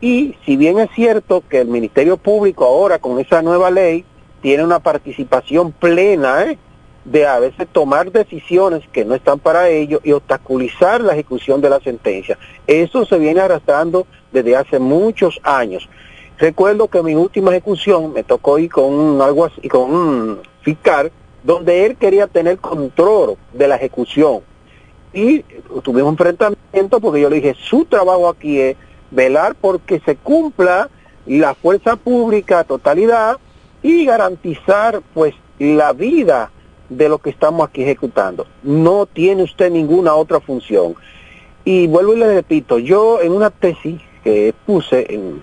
[0.00, 4.04] Y si bien es cierto que el Ministerio Público ahora con esa nueva ley
[4.42, 6.58] tiene una participación plena ¿eh?
[7.04, 11.70] de a veces tomar decisiones que no están para ello y obstaculizar la ejecución de
[11.70, 12.38] la sentencia.
[12.66, 15.88] Eso se viene arrastrando desde hace muchos años.
[16.38, 21.10] Recuerdo que en mi última ejecución me tocó ir con un, algo con un fiscal
[21.46, 24.40] donde él quería tener control de la ejecución.
[25.14, 25.42] Y
[25.82, 28.76] tuvimos enfrentamiento porque yo le dije, su trabajo aquí es
[29.10, 30.90] velar porque se cumpla
[31.24, 33.38] la fuerza pública totalidad
[33.82, 36.50] y garantizar pues la vida
[36.88, 38.46] de lo que estamos aquí ejecutando.
[38.62, 40.94] No tiene usted ninguna otra función.
[41.64, 45.40] Y vuelvo y le repito, yo en una tesis que puse en-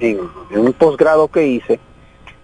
[0.00, 0.20] en
[0.58, 1.80] un posgrado que hice,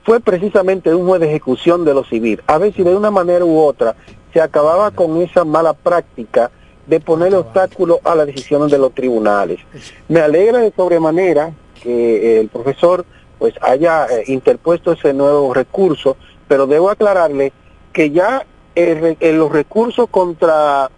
[0.09, 2.40] fue precisamente un juez de ejecución de lo civil.
[2.47, 3.94] A ver si de una manera u otra
[4.33, 6.51] se acababa con esa mala práctica
[6.87, 9.61] de poner obstáculos a las decisiones de los tribunales.
[10.09, 13.05] Me alegra de sobremanera que el profesor
[13.38, 16.16] pues haya eh, interpuesto ese nuevo recurso,
[16.49, 17.53] pero debo aclararle
[17.92, 20.90] que ya re- eh, los recursos contra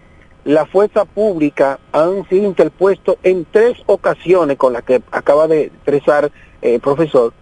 [0.45, 6.27] la fuerza pública han sido interpuestos en tres ocasiones con las que acaba de expresar
[6.63, 7.33] eh, el profesor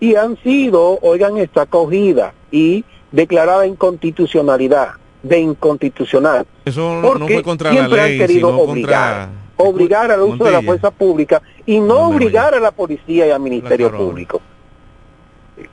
[0.00, 6.46] y han sido, oigan, esta acogida y declarada inconstitucionalidad, de inconstitucional.
[6.64, 9.70] Eso no, no Porque fue contra la siempre ley, han querido sino obligar, contra...
[9.70, 13.40] obligar al uso de la fuerza pública y no obligar a la policía y al
[13.40, 13.94] Ministerio.
[13.94, 14.40] Público.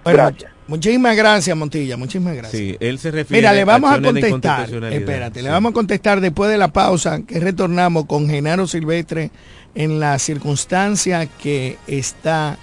[0.04, 0.52] Bueno, Gracias.
[0.68, 1.96] muchísimas gracias, Montilla.
[1.96, 2.62] Muchísimas gracias.
[2.62, 4.70] Sí, él se refiere Mira, le vamos a contestar.
[4.92, 9.32] Espérate, le vamos a contestar después de la pausa que retornamos con Genaro Silvestre
[9.76, 12.58] en la circunstancia que está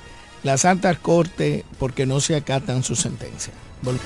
[0.44, 3.56] la Santa Corte porque no se acatan sus sentencias.
[3.82, 3.98] Vol-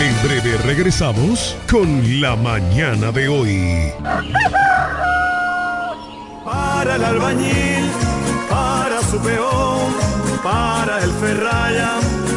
[0.00, 3.92] En breve regresamos con la mañana de hoy.
[6.44, 7.90] Para el albañil,
[8.48, 9.92] para su peón,
[10.42, 11.90] para el ferraya,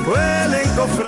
[0.06, 0.70] huelen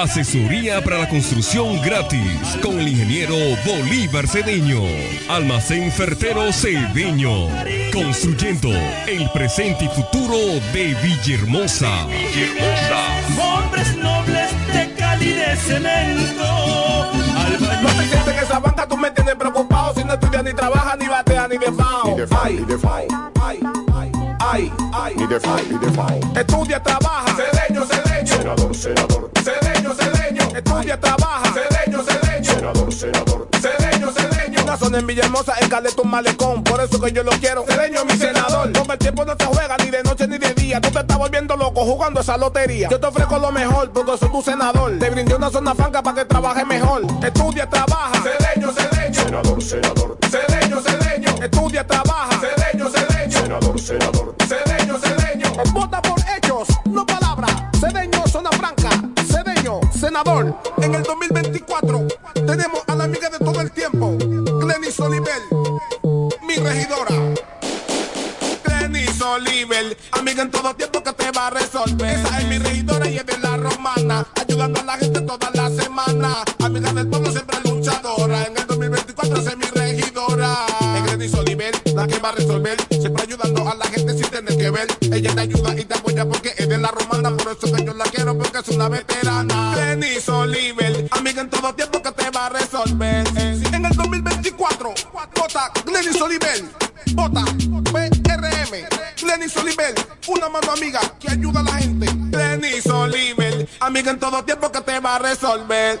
[0.00, 3.34] Asesoría para la construcción gratis con el ingeniero
[3.66, 4.80] Bolívar Cedeño.
[5.28, 7.48] Almacén Fertero Cedeño.
[7.92, 8.70] Construyendo
[9.06, 10.36] el presente y futuro
[10.72, 12.06] de Villahermosa.
[13.38, 17.12] Hombres nobles de Cali de cemento.
[17.82, 19.92] No te sientes en esa banca, tú me tienes preocupado.
[19.94, 22.06] Si no estudias ni trabajas, ni bateas, ni de fao.
[22.06, 22.92] Ni de fao, ni de fao.
[23.42, 23.60] Ay,
[23.94, 25.14] ay, ay, ay.
[25.14, 26.20] Ni de fao, ni de fao.
[26.34, 27.36] Estudia, trabaja.
[27.36, 28.26] Cedeño, cedeño.
[28.26, 29.39] Senador, senador.
[30.54, 31.52] Estudia, trabaja.
[31.52, 32.52] Cedeño, cedeño.
[32.52, 33.48] Senador, senador.
[33.60, 34.62] Cedeño, cedeño.
[34.62, 36.64] Una zona en Villahermosa, en Caleta, un malecón.
[36.64, 37.64] Por eso que yo lo quiero.
[37.66, 38.72] Cedeño, mi senador.
[38.72, 40.80] Con el tiempo no se juega ni de noche ni de día.
[40.80, 42.88] Tú te estás volviendo loco jugando esa lotería.
[42.88, 44.98] Yo te ofrezco lo mejor porque soy tu senador.
[44.98, 47.02] Te brindé una zona franca para que trabajes mejor.
[47.22, 48.22] Estudia, trabaja.
[48.22, 49.22] Cedeño, cedeño.
[49.22, 50.18] Senador, senador.
[50.30, 51.44] Cedeño, cedeño.
[51.44, 52.40] Estudia, trabaja.
[52.40, 53.40] Cedeño, cedeño.
[53.40, 54.34] Senador, senador.
[54.46, 55.50] Cedeño, cedeño.
[55.72, 57.52] Vota por hechos, no palabras.
[57.78, 58.19] Cedeño,
[60.12, 65.40] En el 2024 tenemos a la amiga de todo el tiempo, Glenis Oliver,
[66.48, 67.14] mi regidora.
[68.64, 72.18] Glenis Oliver, amiga en todo tiempo que te va a resolver.
[72.18, 75.70] Esa es mi regidora y es de la romana, ayudando a la gente toda la
[75.70, 76.42] semana.
[76.58, 78.46] Amiga del pueblo, siempre luchadora.
[78.46, 80.66] En el 2024 es mi regidora.
[80.96, 82.76] Es Glenis Oliver, la que va a resolver.
[82.90, 84.88] Siempre ayudando a la gente sin tener que ver.
[85.02, 87.30] Ella te ayuda y te apoya porque es de la romana.
[87.36, 89.09] Por eso que yo la quiero porque es una veterana.
[95.52, 96.64] Vota Glenis Oliver.
[97.14, 97.44] Vota
[97.92, 98.86] PRM.
[99.20, 99.94] Glenis Oliver,
[100.28, 102.06] una mano amiga que ayuda a la gente.
[102.30, 106.00] Glenis Oliver, amiga en todo tiempo que te va a resolver.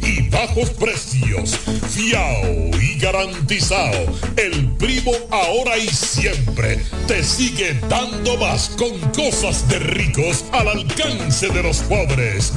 [0.11, 1.57] y bajos precios.
[1.89, 4.05] Fiao y garantizado.
[4.35, 11.49] El Primo ahora y siempre te sigue dando más con cosas de ricos al alcance
[11.49, 12.53] de los pobres.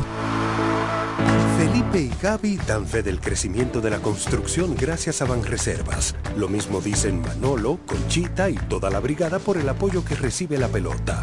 [1.58, 6.14] Felipe y Gaby dan fe del crecimiento de la construcción gracias a Banreservas.
[6.36, 10.68] Lo mismo dicen Manolo, Conchita y toda la brigada por el apoyo que recibe la
[10.68, 11.22] pelota.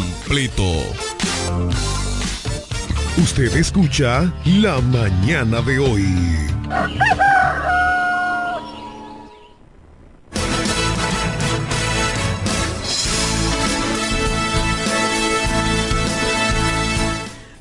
[0.00, 0.64] completo.
[3.18, 6.06] Usted escucha La mañana de hoy.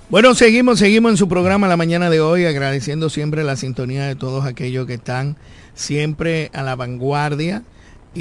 [0.09, 4.15] Bueno, seguimos, seguimos en su programa la mañana de hoy, agradeciendo siempre la sintonía de
[4.15, 5.37] todos aquellos que están
[5.75, 7.63] siempre a la vanguardia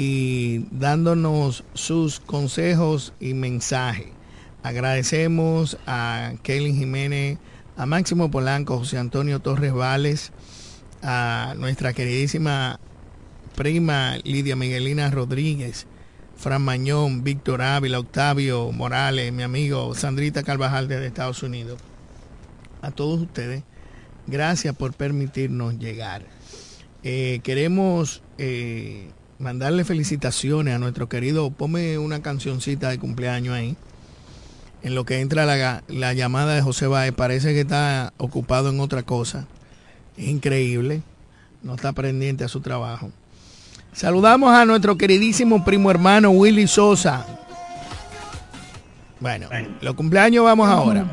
[0.01, 4.07] y dándonos sus consejos y mensajes.
[4.63, 7.37] Agradecemos a Kelly Jiménez,
[7.75, 10.31] a Máximo Polanco, José Antonio Torres Vales,
[11.03, 12.79] a nuestra queridísima
[13.57, 15.85] prima Lidia Miguelina Rodríguez,
[16.37, 21.77] Fran Mañón, Víctor Ávila, Octavio Morales, mi amigo Sandrita Carvajal desde Estados Unidos.
[22.81, 23.63] A todos ustedes,
[24.27, 26.23] gracias por permitirnos llegar.
[27.03, 29.09] Eh, queremos eh,
[29.39, 33.75] mandarle felicitaciones a nuestro querido, ponme una cancioncita de cumpleaños ahí.
[34.83, 38.79] En lo que entra la, la llamada de José Báez, parece que está ocupado en
[38.79, 39.45] otra cosa.
[40.17, 41.01] Es increíble,
[41.63, 43.09] no está pendiente a su trabajo.
[43.93, 47.25] Saludamos a nuestro queridísimo primo hermano Willy Sosa.
[49.19, 49.49] Bueno,
[49.81, 51.05] los cumpleaños vamos ahora.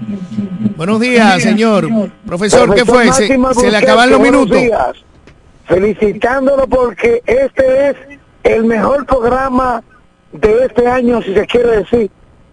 [0.77, 1.89] Buenos días, señor.
[2.25, 3.13] Profesor, ¿qué fue?
[3.13, 4.61] ¿Se, se le acaban los minutos?
[4.61, 4.97] días.
[5.67, 7.97] Felicitándolo porque este es
[8.47, 9.83] el mejor programa
[10.33, 12.11] de este año, si se quiere decir.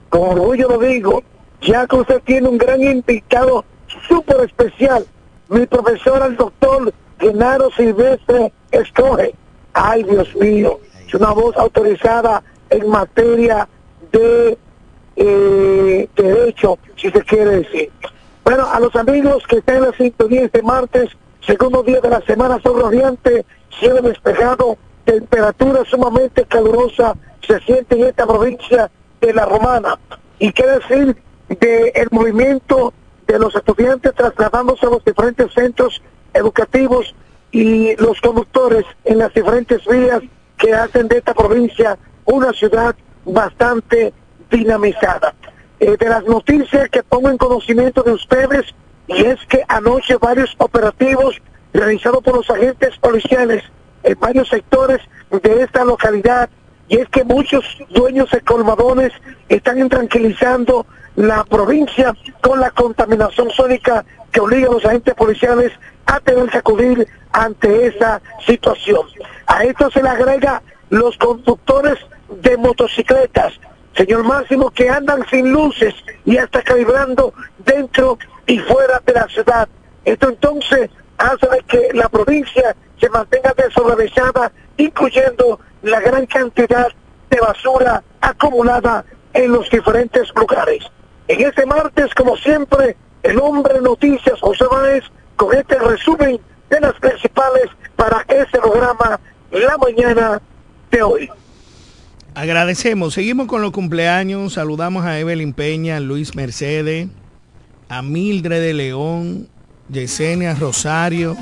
[0.10, 1.24] Con orgullo lo digo,
[1.62, 3.64] ya que usted tiene un gran invitado
[4.08, 5.06] súper especial,
[5.50, 9.36] mi profesor, el doctor Genaro Silvestre Escoge.
[9.74, 13.68] Ay, Dios mío, es una voz autorizada en materia
[14.12, 14.58] de
[15.16, 17.92] eh, derecho, si se quiere decir.
[18.44, 21.10] Bueno, a los amigos que están en la sintonía este martes,
[21.42, 23.46] segundo día de la semana, sol radiante,
[23.80, 28.90] cielo despejado, temperatura sumamente calurosa se siente en esta provincia
[29.22, 30.00] de La Romana.
[30.40, 31.18] Y qué decir
[31.50, 32.94] del movimiento
[33.28, 36.02] de los estudiantes trasladándose a los diferentes centros
[36.34, 37.14] educativos
[37.52, 40.22] y los conductores en las diferentes vías
[40.58, 42.96] que hacen de esta provincia una ciudad
[43.26, 44.14] bastante
[44.50, 45.34] dinamizada.
[45.80, 48.74] Eh, de las noticias que pongo en conocimiento de ustedes,
[49.08, 51.42] y es que anoche varios operativos
[51.74, 53.64] realizados por los agentes policiales
[54.04, 55.00] en varios sectores
[55.30, 56.50] de esta localidad,
[56.88, 59.12] y es que muchos dueños de colmadones
[59.50, 60.86] están intranquilizando
[61.16, 65.72] la provincia con la contaminación sónica que obliga a los agentes policiales
[66.06, 69.02] a tener que acudir ante esa situación.
[69.48, 71.98] A esto se le agrega los conductores
[72.42, 73.54] de motocicletas,
[73.96, 75.94] señor Máximo, que andan sin luces
[76.26, 79.70] y hasta calibrando dentro y fuera de la ciudad.
[80.04, 86.88] Esto entonces hace que la provincia se mantenga desorganizada, incluyendo la gran cantidad
[87.30, 90.86] de basura acumulada en los diferentes lugares.
[91.28, 95.04] En este martes, como siempre, el hombre noticias José Báez
[95.36, 96.40] con este resumen
[96.70, 97.66] de las principales
[97.98, 99.20] para este programa
[99.52, 100.42] la mañana
[100.90, 101.30] de hoy.
[102.36, 103.16] Agradecemos.
[103.16, 104.54] Seguimos con los cumpleaños.
[104.54, 107.10] Saludamos a Evelyn Peña, Luis Mercedes,
[107.90, 109.50] a Mildred de León,
[109.90, 111.36] Yesenia Rosario,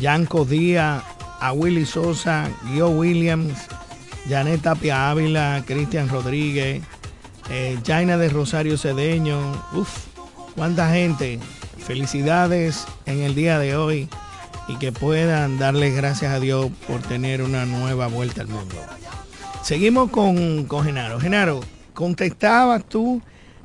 [0.00, 1.02] Yanco Díaz,
[1.40, 3.66] a Willy Sosa, Guio Williams,
[4.28, 6.82] Janet Tapia Ávila, Cristian Rodríguez,
[7.50, 9.38] eh, Jaina de Rosario Cedeño.
[9.72, 10.06] Uf,
[10.54, 11.38] cuánta gente.
[11.78, 14.08] Felicidades en el día de hoy
[14.68, 18.74] y que puedan darle gracias a Dios por tener una nueva vuelta al mundo.
[19.62, 21.20] Seguimos con, con Genaro.
[21.20, 21.60] Genaro,
[21.94, 23.22] contestabas tú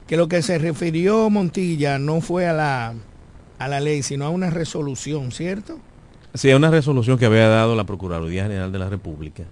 [0.07, 2.93] que lo que se refirió Montilla no fue a la,
[3.57, 5.79] a la ley, sino a una resolución, ¿cierto?
[6.33, 9.43] Sí, una resolución que había dado la Procuraduría General de la República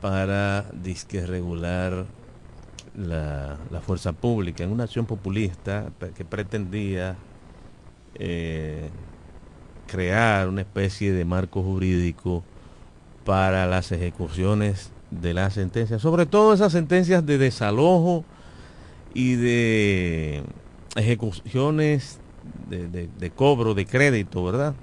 [0.00, 2.04] para disque regular
[2.96, 7.16] la, la fuerza pública en una acción populista que pretendía
[8.16, 8.88] eh,
[9.86, 12.42] crear una especie de marco jurídico
[13.24, 18.24] para las ejecuciones de las sentencias, sobre todo esas sentencias de desalojo
[19.14, 20.42] y de
[20.96, 22.18] ejecuciones
[22.68, 24.74] de- de cobro de crédito, ¿verdad?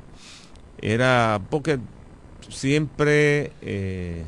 [0.82, 1.80] Era porque
[2.50, 4.24] siempre eh,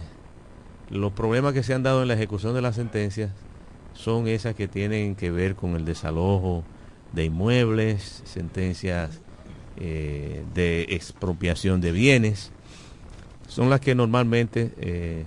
[0.89, 3.32] los problemas que se han dado en la ejecución de las sentencias
[3.93, 6.64] son esas que tienen que ver con el desalojo
[7.12, 9.20] de inmuebles, sentencias
[9.78, 12.51] eh, de expropiación de bienes,
[13.47, 15.26] son las que normalmente eh,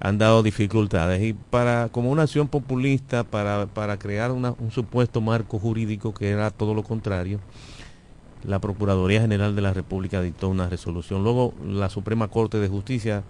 [0.00, 1.22] han dado dificultades.
[1.22, 6.50] Y para como una acción populista para, para crear un supuesto marco jurídico que era
[6.50, 7.40] todo lo contrario
[8.46, 13.22] la Procuraduría General de la República dictó una resolución luego la Suprema Corte de Justicia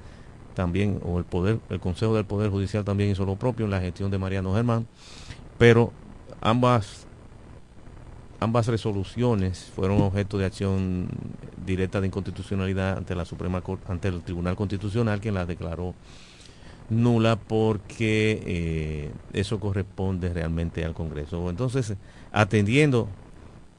[0.54, 3.80] también o el poder el Consejo del Poder Judicial también hizo lo propio en la
[3.80, 4.86] gestión de Mariano Germán
[5.58, 5.92] pero
[6.40, 7.06] ambas
[8.40, 11.08] ambas resoluciones fueron objeto de acción
[11.64, 15.94] directa de inconstitucionalidad ante la Suprema Cor- ante el Tribunal Constitucional quien las declaró
[16.90, 21.48] nula porque eh, eso corresponde realmente al Congreso.
[21.48, 21.94] Entonces,
[22.30, 23.08] atendiendo,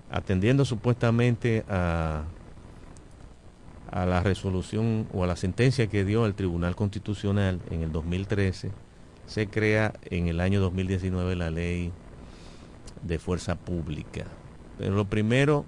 [0.10, 2.24] atendiendo supuestamente a,
[3.92, 8.72] a la resolución o a la sentencia que dio el Tribunal Constitucional en el 2013,
[9.26, 11.92] se crea en el año 2019 la ley
[13.02, 14.26] de fuerza pública.
[14.78, 15.66] Pero lo primero,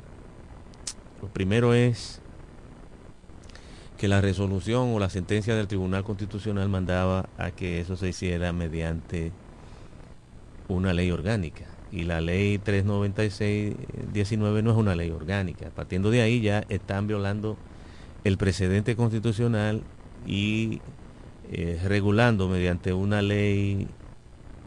[1.22, 2.22] lo primero es
[3.98, 8.54] que la resolución o la sentencia del Tribunal Constitucional mandaba a que eso se hiciera
[8.54, 9.32] mediante
[10.68, 11.66] una ley orgánica.
[11.92, 15.70] Y la ley 396-19 no es una ley orgánica.
[15.70, 17.58] Partiendo de ahí ya están violando
[18.24, 19.84] el precedente constitucional
[20.26, 20.82] y
[21.52, 23.88] eh, regulando mediante una ley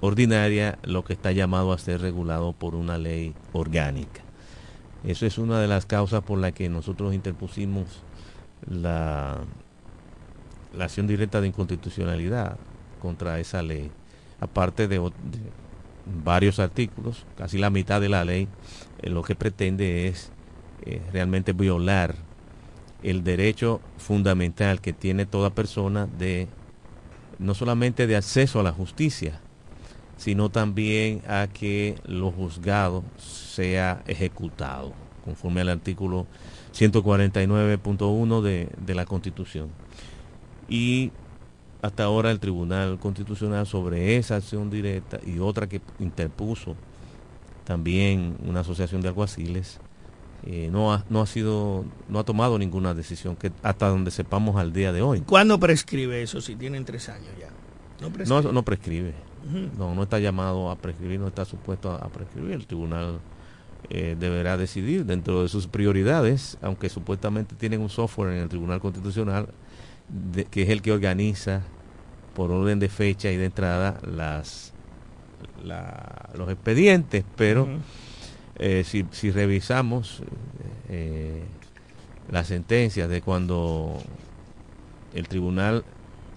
[0.01, 4.23] ordinaria lo que está llamado a ser regulado por una ley orgánica.
[5.05, 8.03] Eso es una de las causas por la que nosotros interpusimos
[8.69, 9.39] la,
[10.79, 12.59] acción directa de inconstitucionalidad
[13.01, 13.91] contra esa ley,
[14.41, 15.11] aparte de
[16.25, 18.49] varios artículos, casi la mitad de la ley,
[19.03, 20.31] eh, lo que pretende es
[20.83, 22.17] eh, realmente violar
[23.03, 26.49] el derecho fundamental que tiene toda persona de
[27.39, 29.41] no solamente de acceso a la justicia,
[30.17, 34.93] sino también a que lo juzgado sea ejecutado,
[35.25, 36.27] conforme al artículo
[36.75, 39.71] 149.1 de, de la Constitución.
[40.69, 41.13] Y
[41.83, 46.77] hasta ahora el Tribunal Constitucional sobre esa acción directa y otra que interpuso
[47.65, 49.81] también una asociación de alguaciles,
[50.45, 54.57] eh, no, ha, no ha sido, no ha tomado ninguna decisión que hasta donde sepamos
[54.57, 55.21] al día de hoy.
[55.21, 57.49] ¿Cuándo prescribe eso si tienen tres años ya?
[58.01, 58.43] No prescribe.
[58.43, 59.15] No, no prescribe.
[59.45, 59.71] Uh -huh.
[59.79, 62.53] No, no está llamado a prescribir, no está supuesto a, a prescribir.
[62.53, 63.21] El tribunal
[63.89, 68.81] eh, deberá decidir dentro de sus prioridades, aunque supuestamente tienen un software en el Tribunal
[68.81, 69.49] Constitucional
[70.33, 71.63] de, que es el que organiza
[72.35, 74.73] por orden de fecha y de entrada las
[75.65, 77.81] la, los expedientes, pero uh -huh.
[78.57, 80.23] eh, si, si, revisamos
[80.89, 81.43] eh,
[82.31, 83.99] las sentencias de cuando
[85.15, 85.85] el tribunal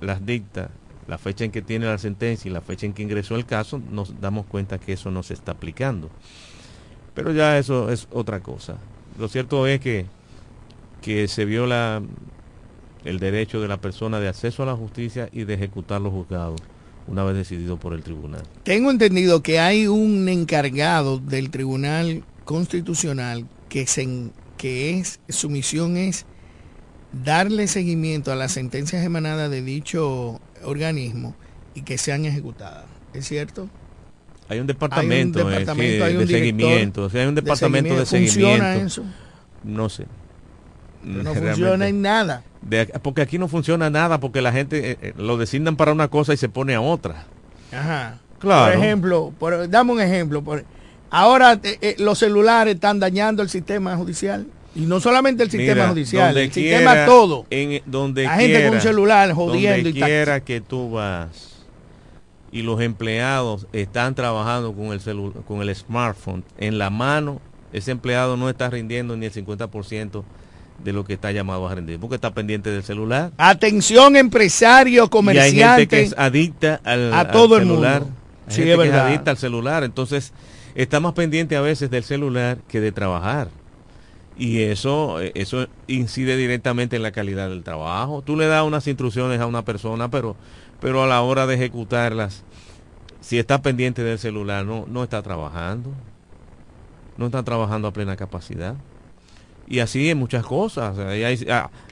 [0.02, 0.70] las dicta,
[1.08, 3.80] la fecha en que tiene la sentencia y la fecha en que ingresó el caso,
[3.92, 6.10] nos damos cuenta que eso no se está aplicando.
[7.14, 8.78] Pero ya eso es otra cosa.
[9.20, 10.06] Lo cierto es que,
[11.02, 12.02] que se viola
[13.06, 16.62] el derecho de la persona de acceso a la justicia y de ejecutar los juzgados
[17.08, 18.43] una vez decidido por el tribunal.
[18.64, 24.08] Tengo entendido que hay un encargado del Tribunal Constitucional que, se,
[24.58, 26.26] que es su misión es
[27.12, 31.36] darle seguimiento a las sentencias emanadas de dicho organismo
[31.76, 32.86] y que sean ejecutadas.
[33.14, 33.70] ¿Es cierto?
[34.49, 37.28] Hay un departamento, hay un departamento eh, sí, hay un de seguimiento, o sea, hay
[37.28, 38.39] un departamento de seguimiento.
[38.39, 38.74] De seguimiento.
[38.74, 39.04] ¿Funciona eso?
[39.64, 40.06] No sé.
[41.04, 42.43] No funciona en nada.
[42.62, 46.08] De, porque aquí no funciona nada porque la gente eh, eh, lo designan para una
[46.08, 47.26] cosa y se pone a otra.
[47.72, 48.20] Ajá.
[48.39, 48.74] Claro.
[48.74, 50.43] Por ejemplo, por, dame un ejemplo.
[50.43, 50.66] Por,
[51.10, 54.47] ahora eh, eh, los celulares están dañando el sistema judicial.
[54.76, 57.45] Y no solamente el sistema Mira, judicial, el quiera, sistema todo.
[57.51, 61.54] En, donde la quiera, gente con un celular jodiendo donde y quiera que tú vas
[62.51, 67.39] y los empleados están trabajando con el celular, con el smartphone en la mano,
[67.72, 70.24] ese empleado no está rindiendo ni el 50%
[70.84, 73.32] de lo que está llamado a rendir, porque está pendiente del celular.
[73.38, 75.58] Atención empresario, comerciante.
[75.58, 78.02] Y hay gente que es adicta al, a todo al el celular.
[78.02, 78.16] mundo.
[78.48, 79.08] Hay Sí, gente es que es verdad.
[79.08, 80.34] adicta al celular, entonces
[80.76, 83.50] está más pendiente a veces del celular que de trabajar.
[84.38, 88.22] Y eso, eh, eso incide directamente en la calidad del trabajo.
[88.24, 90.36] Tú le das unas instrucciones a una persona, pero,
[90.82, 92.44] pero a la hora de ejecutarlas,
[93.22, 95.92] si está pendiente del celular, no, no está trabajando.
[97.16, 98.76] No está trabajando a plena capacidad.
[99.68, 100.97] Y así en muchas cosas.
[100.97, 101.24] Hay,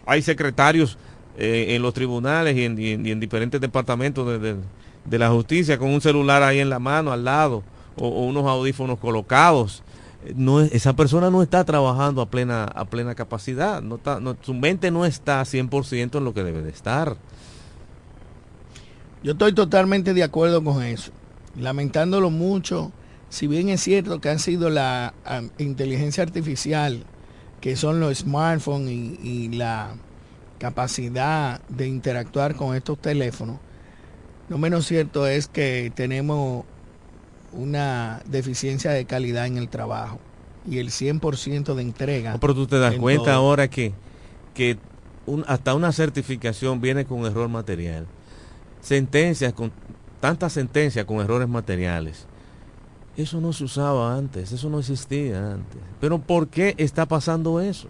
[0.06, 0.98] hay, secretarios
[1.38, 6.60] eh, en los tribunales y en, diferentes departamentos de, la justicia con un celular ahí
[6.60, 7.64] en la mano, al lado,
[7.96, 9.84] o, unos audífonos colocados.
[10.72, 13.82] Esa persona no está trabajando a plena, a plena capacidad.
[14.42, 17.18] Su mente no está 100% en lo que debe de estar.
[19.24, 21.12] Yo estoy totalmente de acuerdo con eso.
[21.56, 22.92] Lamentándolo mucho,
[23.30, 27.04] si bien es cierto que han sido la um, inteligencia artificial,
[27.62, 29.94] que son los smartphones y, y, la
[30.58, 33.60] capacidad de interactuar con estos teléfonos,
[34.50, 36.66] lo menos cierto es que tenemos
[37.54, 40.20] una deficiencia de calidad en el trabajo
[40.70, 42.34] y el 100% de entrega.
[42.34, 43.34] No, pero tú te das cuenta todo.
[43.34, 43.94] ahora que,
[44.54, 44.78] que
[45.26, 48.08] un, hasta una certificación viene con error material.
[48.82, 49.72] Sentencias con
[50.20, 52.28] tantas sentencias con errores materiales.
[53.18, 55.82] Eso no se usaba antes, eso no existía antes.
[56.00, 57.88] Pero ¿por qué está pasando eso?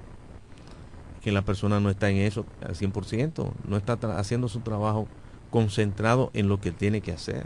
[1.21, 5.07] Que la persona no está en eso al 100%, no está haciendo su trabajo
[5.51, 7.45] concentrado en lo que tiene que hacer.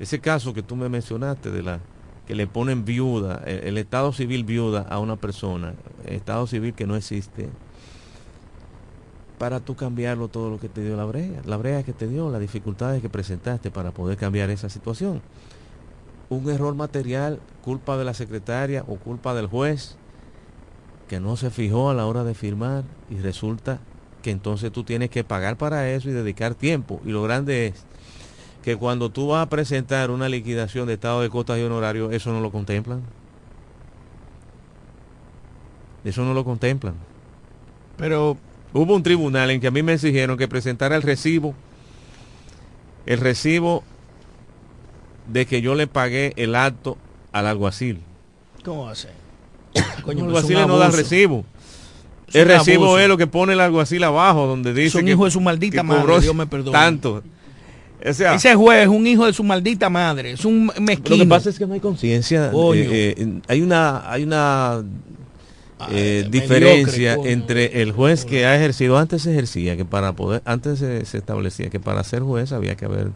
[0.00, 1.80] Ese caso que tú me mencionaste de la
[2.26, 6.86] que le ponen viuda, el, el estado civil viuda a una persona, estado civil que
[6.86, 7.48] no existe,
[9.38, 12.30] para tú cambiarlo todo lo que te dio la brea, la brea que te dio,
[12.30, 15.22] las dificultades que presentaste para poder cambiar esa situación.
[16.30, 19.96] Un error material, culpa de la secretaria o culpa del juez
[21.08, 23.80] que no se fijó a la hora de firmar y resulta
[24.22, 27.00] que entonces tú tienes que pagar para eso y dedicar tiempo.
[27.04, 27.84] Y lo grande es
[28.62, 32.32] que cuando tú vas a presentar una liquidación de estado de costas y honorarios, eso
[32.32, 33.02] no lo contemplan.
[36.04, 36.94] Eso no lo contemplan.
[37.96, 38.36] Pero
[38.72, 41.54] hubo un tribunal en que a mí me exigieron que presentara el recibo,
[43.06, 43.82] el recibo
[45.28, 46.96] de que yo le pagué el acto
[47.32, 48.00] al alguacil.
[48.64, 49.12] ¿Cómo va a ser?
[50.02, 51.44] Coño, el alguacil no da recibo.
[52.32, 52.98] el recibo abuso.
[52.98, 55.40] es lo que pone el alguacil abajo, donde dice es un que, hijo de su
[55.40, 56.72] maldita madre, Dios me perdone.
[56.72, 57.22] Tanto.
[58.06, 61.16] O sea, Ese juez es un hijo de su maldita madre, es un mezquino.
[61.16, 62.52] Lo que pasa es que no hay conciencia.
[62.54, 64.84] Eh, eh, hay una, hay una
[65.90, 70.12] eh, Ay, diferencia mediocre, entre el juez que ha ejercido antes se ejercía que para
[70.12, 73.10] poder antes se, se, establecía que para ser juez había que haber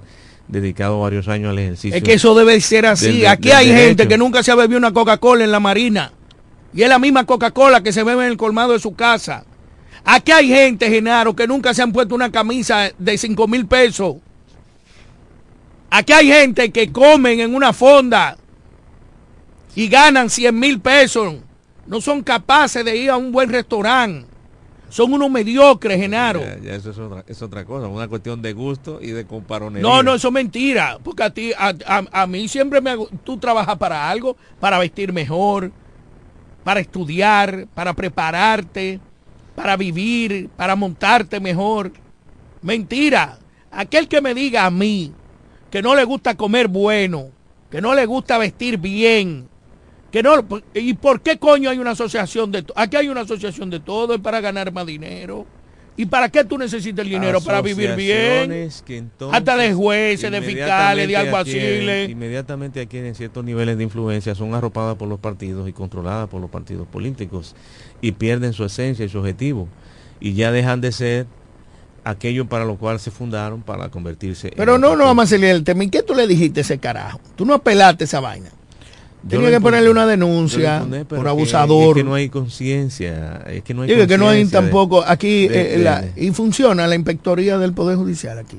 [0.53, 1.97] dedicado varios años al ejercicio.
[1.97, 3.19] Es que eso debe ser así.
[3.21, 3.87] Del, Aquí del hay derecho.
[3.89, 6.13] gente que nunca se ha bebido una Coca-Cola en la marina
[6.75, 9.45] y es la misma Coca-Cola que se bebe en el colmado de su casa.
[10.05, 14.17] Aquí hay gente, Genaro, que nunca se han puesto una camisa de 5 mil pesos.
[15.91, 18.37] Aquí hay gente que comen en una fonda
[19.75, 21.35] y ganan 100 mil pesos.
[21.87, 24.32] No son capaces de ir a un buen restaurante.
[24.93, 26.41] Son unos mediocres, Genaro.
[26.41, 29.89] Ya, ya eso es otra, es otra, cosa, una cuestión de gusto y de comparonería.
[29.89, 30.99] No, no, eso es mentira.
[31.03, 35.11] Porque a ti, a, a, a mí siempre me tú trabajas para algo, para vestir
[35.11, 35.73] mejor,
[36.63, 39.01] para estudiar, para prepararte,
[39.55, 41.91] para vivir, para montarte mejor.
[42.61, 43.39] Mentira.
[43.71, 45.15] Aquel que me diga a mí
[45.71, 47.31] que no le gusta comer bueno,
[47.71, 49.49] que no le gusta vestir bien,
[50.13, 53.81] que no y por qué coño hay una asociación de aquí hay una asociación de
[53.81, 55.47] todo es para ganar más dinero.
[55.95, 58.71] Y para qué tú necesitas el dinero para vivir bien.
[58.87, 62.09] Que entonces, hasta de jueces de fiscales de alguaciles.
[62.09, 66.49] inmediatamente adquieren ciertos niveles de influencia son arropadas por los partidos y controladas por los
[66.49, 67.55] partidos políticos
[68.01, 69.69] y pierden su esencia y su objetivo.
[70.19, 71.27] Y ya dejan de ser
[72.05, 75.63] aquello para lo cual se fundaron para convertirse pero no no vamos a salir del
[75.63, 77.21] tema ¿y qué tú le dijiste a ese carajo?
[77.37, 78.51] tú no apelaste esa vaina
[79.29, 81.97] Tenía que ponerle una denuncia por abusador.
[81.97, 83.43] Es que no hay conciencia.
[83.47, 86.31] Es que no hay, Digo que no hay tampoco aquí de, eh, de, la, y
[86.33, 88.59] funciona la inspectoría del poder judicial aquí.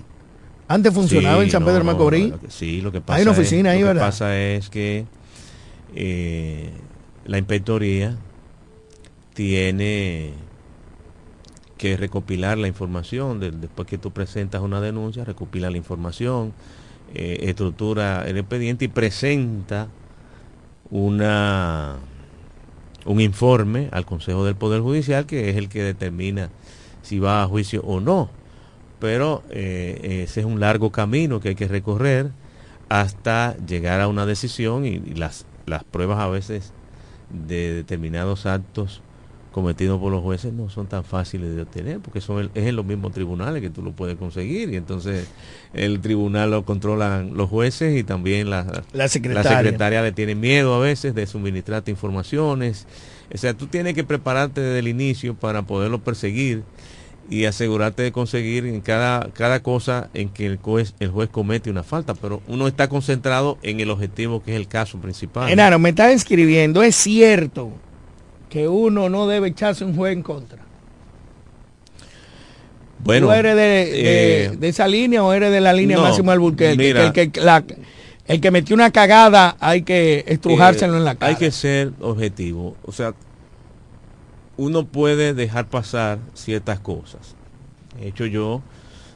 [0.68, 2.30] Antes funcionaba sí, en San Pedro no, Macorís.
[2.30, 4.02] No, sí, lo que pasa hay una oficina es, ahí, lo ¿verdad?
[4.02, 5.06] Lo que pasa es que
[5.96, 6.70] eh,
[7.26, 8.18] la inspectoría
[9.34, 10.32] tiene
[11.78, 16.54] que recopilar la información de, después que tú presentas una denuncia, recopila la información,
[17.14, 19.90] eh, estructura el expediente y presenta
[20.90, 21.98] una
[23.06, 26.50] un informe al Consejo del Poder Judicial que es el que determina
[27.02, 28.30] si va a juicio o no.
[29.00, 32.32] Pero eh, ese es un largo camino que hay que recorrer
[32.88, 36.72] hasta llegar a una decisión y, y las, las pruebas a veces
[37.30, 39.02] de determinados actos
[39.54, 42.76] cometidos por los jueces no son tan fáciles de obtener porque son el, es en
[42.76, 45.28] los mismos tribunales que tú lo puedes conseguir y entonces
[45.74, 49.52] el tribunal lo controlan los jueces y también la, la, secretaria.
[49.52, 52.86] la secretaria le tiene miedo a veces de suministrarte informaciones
[53.34, 56.64] o sea tú tienes que prepararte desde el inicio para poderlo perseguir
[57.30, 61.70] y asegurarte de conseguir en cada, cada cosa en que el juez, el juez comete
[61.70, 65.50] una falta, pero uno está concentrado en el objetivo que es el caso principal.
[65.50, 67.72] Enano, me está escribiendo, es cierto
[68.54, 70.60] que uno no debe echarse un juez en contra.
[73.00, 76.04] Bueno, ¿Tú eres de, de, eh, de, esa línea o eres de la línea no,
[76.04, 76.78] Máximo Alburquerque?
[76.78, 77.64] Mira, que, el, que, la,
[78.28, 81.32] el que metió una cagada hay que estrujárselo eh, en la cara.
[81.32, 82.78] Hay que ser objetivo.
[82.86, 83.16] O sea,
[84.56, 87.36] uno puede dejar pasar ciertas cosas.
[88.00, 88.62] De hecho, yo,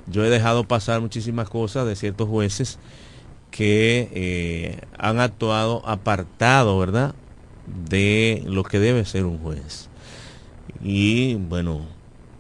[0.08, 2.80] yo he dejado pasar muchísimas cosas de ciertos jueces
[3.52, 7.14] que eh, han actuado apartado, ¿verdad?
[7.90, 9.90] De lo que debe ser un juez.
[10.84, 11.82] Y bueno,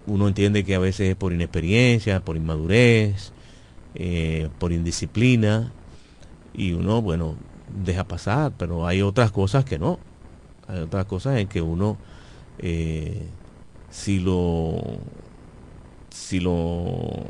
[0.05, 3.31] uno entiende que a veces es por inexperiencia, por inmadurez,
[3.95, 5.71] eh, por indisciplina,
[6.53, 7.35] y uno, bueno,
[7.85, 9.99] deja pasar, pero hay otras cosas que no.
[10.67, 11.97] Hay otras cosas en que uno,
[12.59, 13.23] eh,
[13.89, 14.81] si lo,
[16.09, 17.25] si lo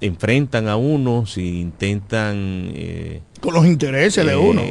[0.00, 2.72] enfrentan a uno, si intentan...
[2.74, 4.62] Eh, Con los intereses de uno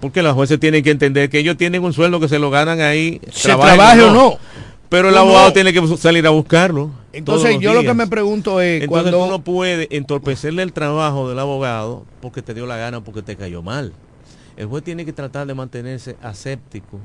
[0.00, 2.80] porque los jueces tienen que entender que ellos tienen un sueldo que se lo ganan
[2.80, 4.38] ahí, se trabaje o no.
[4.88, 5.52] Pero el no, abogado no.
[5.52, 6.90] tiene que salir a buscarlo.
[7.12, 7.74] Entonces yo días.
[7.74, 12.42] lo que me pregunto es Entonces cuando uno puede entorpecerle el trabajo del abogado porque
[12.42, 13.92] te dio la gana o porque te cayó mal.
[14.56, 17.00] El juez tiene que tratar de mantenerse aséptico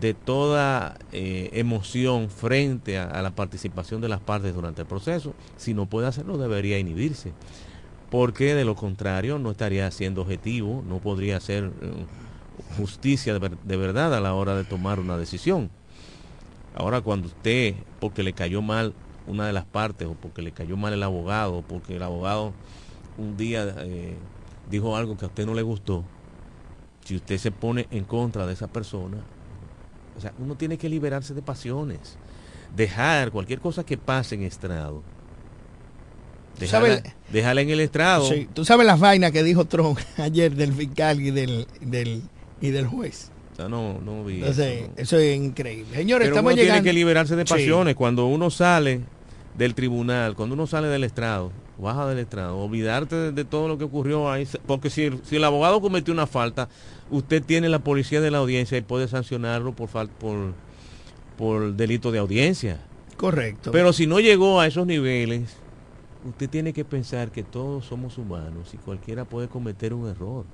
[0.00, 5.34] de toda eh, emoción frente a, a, la participación de las partes durante el proceso.
[5.56, 7.32] Si no puede hacerlo, debería inhibirse
[8.14, 11.72] porque de lo contrario no estaría siendo objetivo, no podría ser
[12.76, 15.68] justicia de, ver, de, verdad a la hora de tomar una decisión.
[16.76, 18.94] Ahora cuando usted, porque le cayó mal
[19.26, 22.52] una de las partes o porque le cayó mal el abogado porque el abogado
[23.18, 24.14] un día eh,
[24.70, 26.04] dijo algo que a usted no le gustó,
[27.04, 29.16] si usted se pone en contra de esa persona,
[30.16, 32.16] o sea, uno tiene que liberarse de pasiones,
[32.76, 35.02] dejar cualquier cosa que pase en estrado.
[36.58, 38.28] Déjala en el estrado.
[38.28, 42.22] Sí, tú sabes las vainas que dijo Trump ayer del fiscal y del, del,
[42.60, 43.30] y del juez.
[43.52, 45.02] O sea, no, no vi Entonces, eso, no.
[45.02, 45.94] eso es increíble.
[45.96, 46.82] Señores, Pero estamos uno llegando.
[46.82, 47.52] tiene que liberarse de Sí.
[47.54, 47.94] pasiones.
[47.94, 49.00] Cuando uno sale
[49.56, 53.78] del tribunal, cuando uno sale del estrado, baja del estrado, olvidarte de, de todo lo
[53.78, 54.46] que ocurrió ahí.
[54.66, 56.68] Porque si, el- si el abogado cometió una falta,
[57.10, 60.52] usted tiene la policía de la audiencia y puede sancionarlo por, por,
[61.36, 62.80] por delito de audiencia.
[63.16, 63.70] Correcto.
[63.70, 65.50] Pero si no llegó a esos niveles,
[66.28, 70.44] usted tiene que pensar que todos somos humanos y cualquiera puede cometer un error.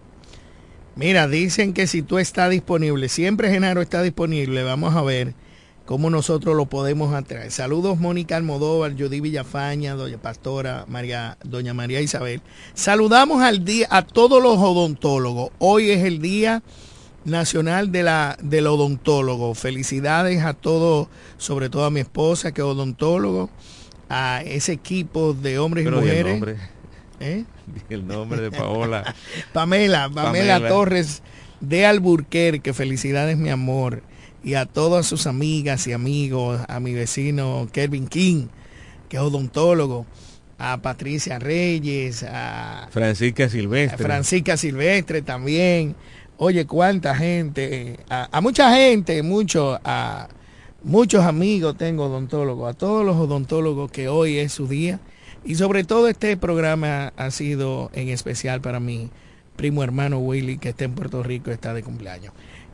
[0.97, 5.35] Mira, dicen que si tú estás disponible, siempre Genaro está disponible, vamos a ver
[5.87, 7.51] cómo nosotros lo podemos atraer.
[7.51, 12.43] Saludos Mónica Almodóvar, Judy Villafaña, Doña Pastora, María, Doña María Isabel.
[12.75, 15.51] Saludamos al día a todos los odontólogos.
[15.59, 16.62] Hoy es el Día
[17.25, 19.55] Nacional de la, del Odontólogo.
[19.55, 21.09] Felicidades a todos,
[21.39, 23.51] sobre todo a mi esposa que es odontólogo,
[24.11, 26.32] a ese equipo de hombres Pero y di el mujeres.
[26.32, 26.56] nombre.
[27.20, 27.44] ¿Eh?
[27.88, 29.14] El nombre de Paola.
[29.52, 30.68] Pamela, Pamela, Pamela.
[30.68, 31.22] Torres
[31.61, 34.02] de Alburquerque, felicidades mi amor.
[34.42, 38.48] Y a todas sus amigas y amigos, a mi vecino Kelvin King,
[39.08, 40.06] que es odontólogo,
[40.58, 44.04] a Patricia Reyes, a, Francisca a Silvestre.
[44.04, 45.94] Francisca Silvestre también.
[46.38, 50.26] Oye, cuánta gente, a, a mucha gente, mucho, a
[50.83, 55.01] muchos amigos tengo odontólogos, a todos los odontólogos que hoy es su día.
[55.45, 59.11] Y sobre todo este programa ha sido en especial para mi
[59.57, 62.33] primo hermano Willy, que está en Puerto Rico, está de cumpleaños.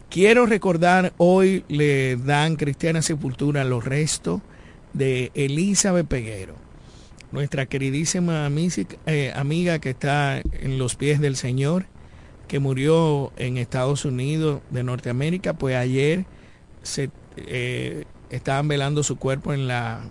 [0.09, 4.41] Quiero recordar, hoy le dan cristiana sepultura los restos
[4.93, 6.55] de Elizabeth Peguero,
[7.33, 8.49] nuestra queridísima
[9.07, 11.87] eh, amiga que está en los pies del Señor,
[12.49, 16.25] que murió en Estados Unidos de Norteamérica, pues ayer
[16.83, 20.03] se eh, estaban velando su cuerpo en la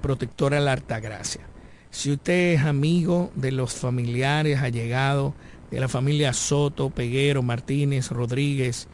[0.00, 1.42] protectora La Altagracia.
[1.90, 5.34] Si usted es amigo de los familiares allegados,
[5.70, 8.88] de la familia Soto, Peguero, Martínez, Rodríguez,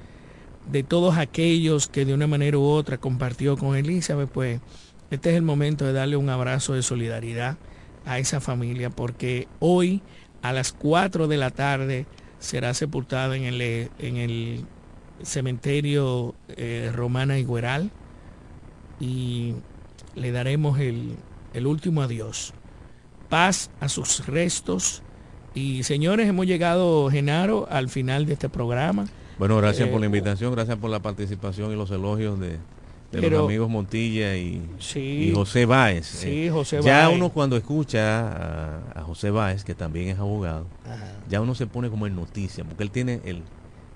[0.71, 4.61] de todos aquellos que de una manera u otra compartió con Elizabeth, pues
[5.11, 7.59] este es el momento de darle un abrazo de solidaridad
[8.05, 10.03] a esa familia, porque hoy
[10.43, 12.07] a las 4 de la tarde
[12.39, 13.61] será sepultada en el,
[13.99, 14.65] en el
[15.23, 17.91] cementerio eh, Romana Igueral
[19.01, 19.55] y
[20.15, 21.17] le daremos el,
[21.55, 22.53] el último adiós.
[23.29, 25.03] Paz a sus restos.
[25.55, 29.07] Y señores, hemos llegado, Genaro, al final de este programa.
[29.39, 32.59] Bueno, gracias Eh, por la invitación, gracias por la participación y los elogios de, de
[33.11, 35.29] Pero- los amigos Montilla y, Sí.
[35.31, 36.07] y José Báez.
[36.07, 40.67] Sí, Eh, José ya uno cuando escucha a, a José Báez, que también es abogado,
[41.29, 43.43] ya uno se pone como en noticia, porque él tiene el,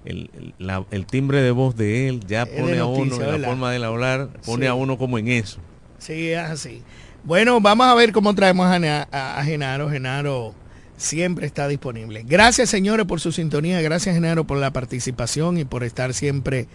[0.05, 3.27] el, el- la- el timbre de voz de él, ya Es pone a uno, noticia,
[3.27, 3.49] la ¿verdad?
[3.49, 4.69] forma de él hablar, pone Sí.
[4.69, 5.59] a uno como en eso.
[5.99, 6.83] Sí, es así.
[7.25, 9.03] Bueno, vamos a ver cómo traemos a-
[9.39, 9.91] a Genaro.
[9.91, 10.55] Genaro
[10.97, 12.25] siempre está disponible.
[12.27, 13.81] Gracias, señores, por su sintonía.
[13.83, 16.67] Gracias, Genaro, por la participación y por estar siempre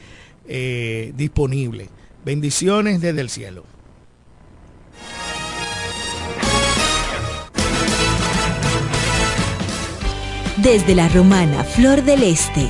[0.47, 1.89] eh, disponible.
[2.23, 3.63] Bendiciones desde el cielo.
[10.57, 12.69] Desde la romana Flor del Este,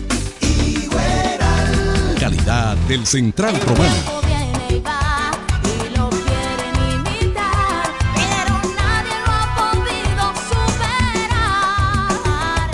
[2.87, 4.20] Del Central Romano.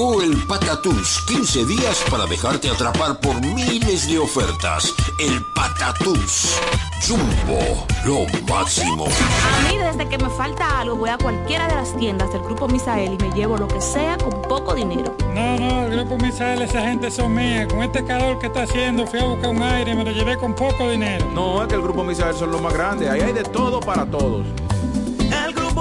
[0.00, 4.94] Llegó el Patatús, 15 días para dejarte atrapar por miles de ofertas.
[5.18, 6.58] El Patatús.
[7.06, 9.04] Jumbo, lo máximo.
[9.04, 12.66] A mí desde que me falta algo voy a cualquiera de las tiendas del Grupo
[12.66, 15.14] Misael y me llevo lo que sea con poco dinero.
[15.34, 17.68] No, no, el Grupo Misael, esa gente son mía.
[17.68, 20.38] Con este calor que está haciendo, fui a buscar un aire y me lo llevé
[20.38, 21.26] con poco dinero.
[21.34, 23.10] No, es que el Grupo Misael son los más grandes.
[23.10, 24.46] Ahí hay de todo para todos.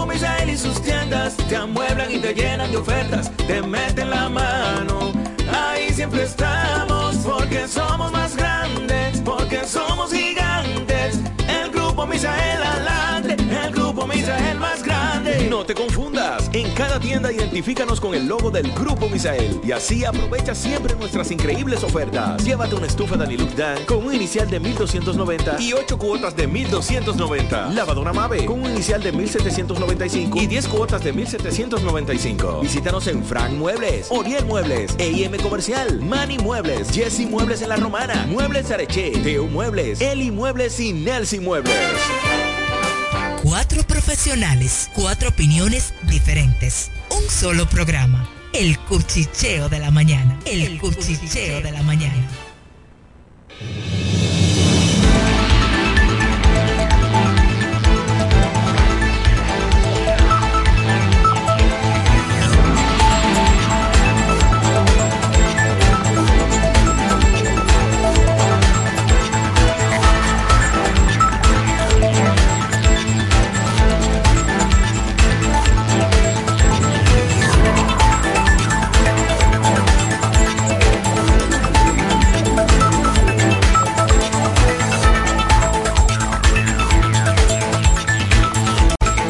[0.10, 5.14] Misael y sus tiendas te amueblan y te llenan de ofertas, te meten la mano.
[5.54, 11.20] Ahí siempre estamos porque somos más grandes, porque somos gigantes.
[11.48, 12.49] El Grupo Misael
[15.60, 16.50] No te confundas.
[16.54, 21.32] En cada tienda identifícanos con el logo del Grupo Misael y así aprovecha siempre nuestras
[21.32, 22.42] increíbles ofertas.
[22.46, 27.72] Llévate una estufa Daniluk Dan con un inicial de 1290 y 8 cuotas de 1290.
[27.72, 32.62] Lavadora Mave con un inicial de 1795 y 10 cuotas de 1795.
[32.62, 38.26] Visítanos en Frank Muebles, Oriel Muebles, EIM Comercial, Mani Muebles, Jesse Muebles en La Romana,
[38.30, 41.76] Muebles Areche, Teo Muebles, Eli Muebles y Nelson Muebles.
[43.50, 46.92] Cuatro profesionales, cuatro opiniones diferentes.
[47.10, 48.30] Un solo programa.
[48.54, 50.40] El cuchicheo de la mañana.
[50.46, 52.30] El, cuchicheo de la mañana.